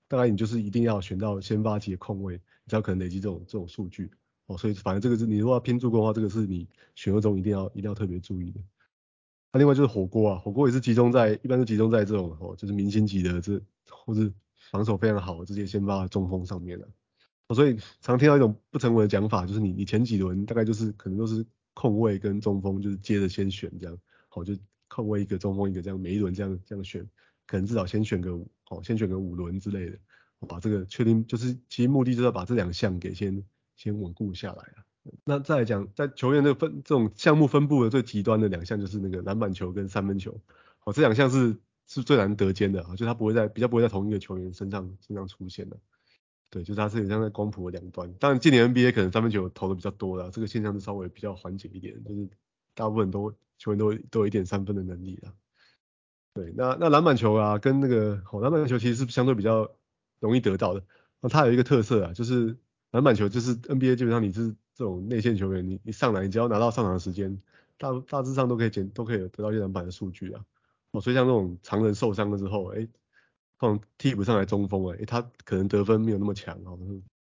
[0.07, 4.11] 大概你就是一定要选到先发级的控位，你才有可能累积这种这种数据。
[4.47, 8.59] 哦，所以反正这个是你如果要拼助攻的话，这个是你选秀中一定要一定要特别注意的。
[9.51, 14.31] 那、另外就是火锅啊，火锅也是集中在一般是集中在这种哦就是明星级的这或是
[14.71, 16.85] 防守非常好的这些先发中锋上面的、
[17.47, 17.55] 啊。
[17.55, 23.97] 所以常听到一种不成文的讲法，就是你你前几轮大概就是可能都是控卫跟中锋，就是接着先选这样，
[24.29, 24.55] 好就
[24.87, 27.05] 控卫一个中锋一个这样，每一轮这样这样选，
[27.45, 29.99] 可能至少先选个五，好先选个五轮之类的，
[30.39, 33.43] 我把这个确定就是其实目的就是要把这两项给先
[33.75, 34.85] 先稳固下来啊。
[35.25, 40.39] 那再来讲在球员的分这种项目分布的最极端的两项就是那个篮板球跟三分球，
[40.79, 41.57] 好这两项是
[41.87, 45.77] 是最难得兼的啊，就他不会在比较不会在同一个球员身上身上出现的。
[46.51, 48.11] 对，就是它是很像在光谱的两端。
[48.13, 52.27] 当然，今年 NBA 可能三分球投的比较多了，这个现象是稍微比较缓解一点，就是
[52.79, 55.33] 大部分都球员都都有一点三分的能力了。
[56.33, 59.69] 对，那那篮板球啊，跟那个好篮板球其实是相对比较
[60.19, 60.83] 容易得到的。
[61.19, 62.57] 那它有一个特色啊，就是
[62.91, 67.37] 篮板球就是 NBA 基本上你是这种内线球员，你你上来你只要拿到上场的时间，
[67.77, 70.45] 大大致上都可以捡都可以得到一篮板的数据啊。
[70.91, 72.87] 哦，所以像这种常人受伤了之后，哎。
[73.59, 76.71] 放替补上来中锋哎、他可能得分没有那么强啊，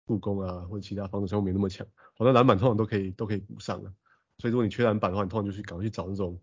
[0.07, 3.91] 助攻啊或者其他防守项目没那么强，好，那篮板通常都可以都可以补上了。
[4.39, 6.41] 所以如果你缺篮板的话，你通常就去赶快去找那种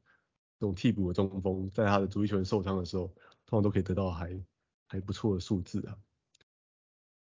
[0.60, 3.08] 这种替补的中锋，在他的主力球员受伤的时候，
[3.46, 4.44] 通常都可以得到还
[4.88, 5.98] 还不错的数字啊。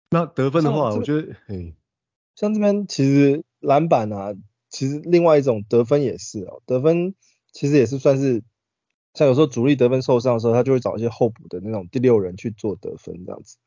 [0.10, 1.76] 那得分的话，我觉得，哎，
[2.36, 4.34] 像这边其实篮板啊，
[4.70, 7.16] 其实另外一种得分也是哦，得分
[7.52, 8.44] 其实也是算是。
[9.14, 13.58] 像有时候主力得分受伤的时候，他就会找一些候补的那种第六人去做得分这样子。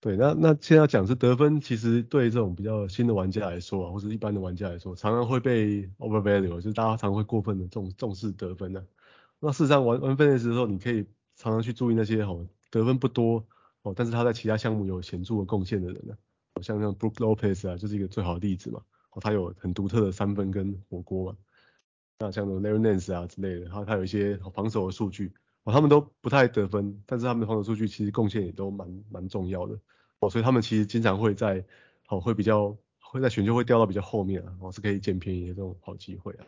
[0.00, 8.86] 对，那那现在讲是得分，其实对这种比较新的玩家来说啊，或者一般的玩家来说，常常会被 overvalue，就是大家常会过分的重重视得分的、啊。
[9.40, 11.04] 那事实上玩玩分的时候，你可以
[11.36, 13.44] 常常去注意那些哦得分不多
[13.82, 16.14] 哦，但是他在其他项目有显著的贡献的人呢、
[16.54, 18.80] 啊，像像 Brook Lopez 啊，就是一个最好的例子嘛。
[19.10, 21.36] 哦，他有很独特的三分跟火锅嘛。
[22.20, 25.32] 那像那种 Larry Nance 啊之类的，他他有一些防守的数据，
[25.64, 29.78] 哦，他们都不太得分，但是他们的防守数据其实贡献也都蛮蛮重要的，
[30.20, 31.64] 哦，所以他们其实经常会在，
[32.08, 36.46] 哦，会比较会在选秀会掉到比较后面啊，哦，是可以捡便宜的这种好机会啊。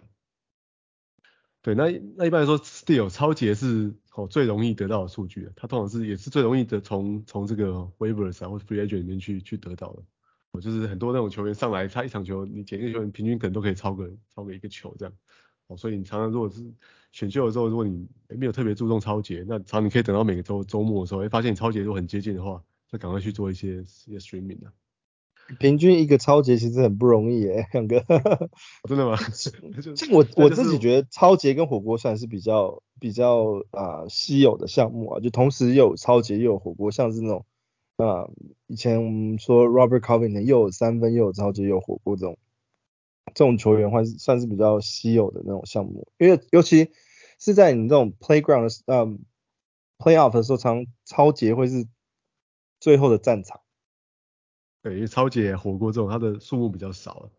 [1.60, 1.84] 对，那
[2.16, 10.02] 那一般来说，Steal 超节是哦最容易得到的数据，它通常是也是最容易的从从这个 Waivers 啊或者 Free Agent 里面去去得到的，
[10.52, 15.14] 哦，就是很多那种球员上来，他一场球你捡一个球员平均可能都可以超个超个一个球这样。
[15.68, 16.74] 哦所以你常常如果是
[17.12, 24.72] 选秀的时候，如果你没有特别注重超节，那常你可以等到每个周周末的时候，哎，发现你超节都很接近的话，就赶快去做一些一些 streaming 啊。
[25.58, 28.00] 平均一个超节其实很不容易耶，两个。
[28.88, 29.18] 真的吗？
[30.12, 37.44] 我我自己觉得超节跟火锅算是比较比较啊、呃、稀有的项目啊，就同时又有超节又有火锅，像是那种
[37.96, 38.30] 啊，
[38.68, 42.38] 以前我们说 Robert Covington 又有三分又有超节又有火锅这种
[43.34, 46.90] 这种球员，还是算是比较稀有的那种项目，因为尤其
[47.38, 49.20] 是在你这种 playground 呃、嗯、
[49.98, 51.86] playoff 的时候，常抄截会是
[52.80, 53.60] 最后的战场。
[54.82, 57.30] 对，因为抄截火锅这种，它的数目比较少。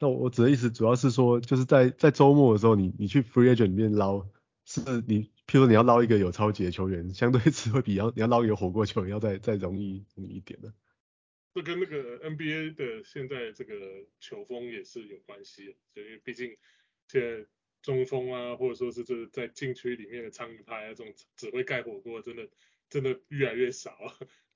[0.00, 4.26] 那我指的意思主要是说，就是在在周末的时候你，你去 free agent 里面捞，
[4.64, 10.72] 是你，譬如说你要捞一个有抄截的球员，相对是会比要你要捞一个火锅球员要再再容易容易一点的。
[11.58, 16.56] 这跟那个 NBA 的现在这个球风也是有关系，因为毕竟
[17.08, 17.46] 现在
[17.82, 22.48] 中锋啊，或者说是这在禁区里面的长鱼拍啊，这种只会盖火锅，真的
[22.88, 23.96] 真的越来越少。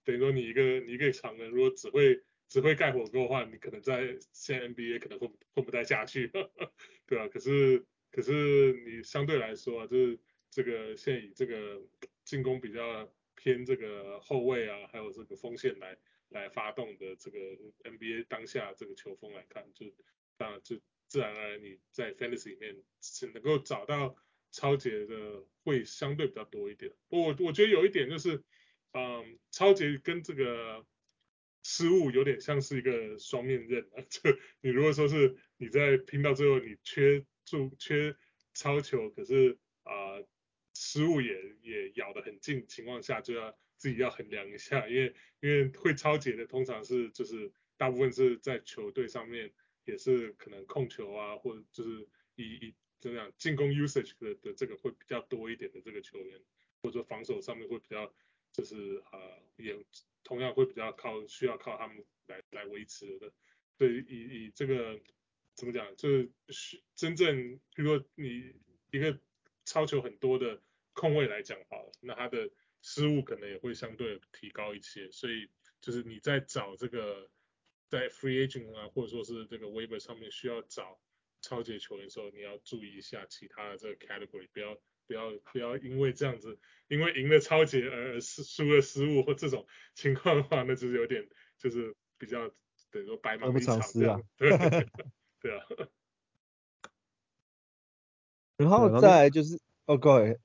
[0.04, 6.30] 等于说你一个你一个长人，如果只会只会盖火锅的话，你可能在现在 NBA 可能混混不太下去，
[7.06, 10.18] 对啊，可是可是你相对来说啊，就是
[10.50, 11.82] 这个现在以这个
[12.24, 15.96] 进攻比较偏这个后卫啊，还有这个锋线来
[16.32, 17.38] 来发动的这个
[17.84, 19.86] NBA 当下这个球风来看，就
[20.36, 24.16] 当然就自然而然你在 Fantasy 里面只能够找到
[24.50, 26.92] 超杰的会相对比较多一点。
[27.08, 28.42] 我我觉得有一点就是，
[28.92, 30.84] 嗯，抄截跟这个。
[31.64, 34.20] 失误有点像是一个双面刃啊， 就
[34.62, 38.16] 你如果说是你在拼到最后你缺助缺
[38.52, 40.18] 超球，可是啊、
[40.74, 49.52] 失误也也咬得很近情况下，就要自己要衡量一下，因为因为会抄截的通常是就是大部分是在球队上面
[49.84, 52.06] 也是可能控球啊，或者就是
[52.36, 56.40] 以以怎么样进攻 usage 的的这个会比较多一点的这个球员，
[56.84, 58.14] 或者防守上面会比较
[58.52, 59.84] 就是啊、呃、也。
[60.24, 63.32] 同样会比较靠需要靠他们来来维持的，
[63.76, 65.00] 对，以以这个
[65.56, 66.30] 怎么讲，就是
[66.94, 68.54] 真正，如说你
[68.92, 69.18] 一个
[69.64, 70.62] 超球很多的
[70.92, 72.48] 控卫来讲好了，那他的
[72.82, 75.48] 失误可能也会相对提高一些，所以
[75.80, 77.30] 就是你在找这个
[77.88, 81.00] 在 free agent 啊，或者说是这个 waiver 上面需要找
[81.40, 84.78] 超级球员的时候，你要注意一下其他的这个 category，不要。
[85.04, 91.28] 不要不要因为这样子，因为赢了超级而失输了失误或这种情况的话，那就是有点
[91.58, 92.48] 就是比较
[92.90, 94.20] 等于说白忙一场这样。
[94.22, 94.88] 啊、 对
[95.40, 95.66] 对啊。
[98.56, 100.38] 然后再来就是哦，各位。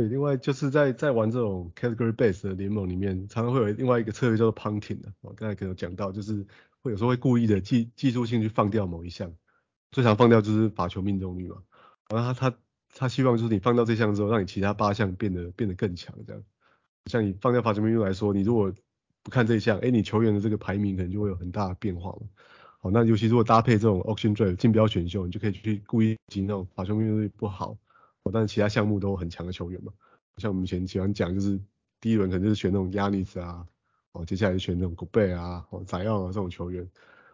[0.00, 5.12] 对，另外就是在在玩这种 category base 的联盟里面，常常会有另外一个策略叫做 punting 的。
[5.20, 6.46] 我刚才可能讲到，就是
[6.80, 9.30] 会有时候会故意的技技术性去放掉某一项，
[9.92, 11.56] 最常放掉就是罚球命中率嘛。
[12.08, 12.56] 然后他他。
[12.92, 16.42] 他希望就是你放掉这项之后，让你其他八项变得变得更强，这样。
[17.06, 18.74] 像你放掉罚球命中率来说，你如果
[19.22, 22.26] 不看这一项，哎，你球员的这个排名可能就会有很大的变化嘛。
[22.80, 27.78] 好，那尤其如果搭配这种 auction draft 竞标选秀，你就可以去故意进那种罚球命中率不好，
[28.32, 29.92] 但是其他项目都很强的球员嘛。
[30.36, 31.60] 像我们以前喜欢讲，就是
[32.00, 33.66] 第一轮可能就是选那种亚尼斯啊，
[34.12, 36.88] 哦，接下来就选那种古贝啊、哦，宰奥啊这种球员。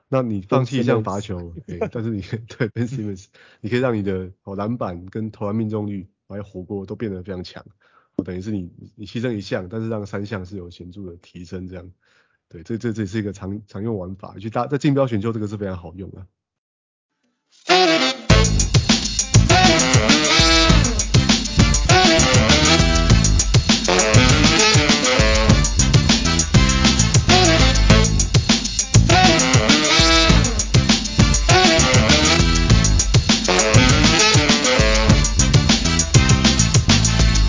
[0.09, 3.27] 那你放弃一项罚球， 对，但是你 对 Ben Simmons，
[3.61, 7.65] 你可以让你的哦篮板跟投篮命中率还有火锅都变得非常强，
[8.17, 11.93] 哦，等于是你你牺牲一项，但是让三项是有显著的提升这样，
[12.49, 16.27] 对，这这这是一个常常用玩法，去搭在竞标选秀这个是非常好用的。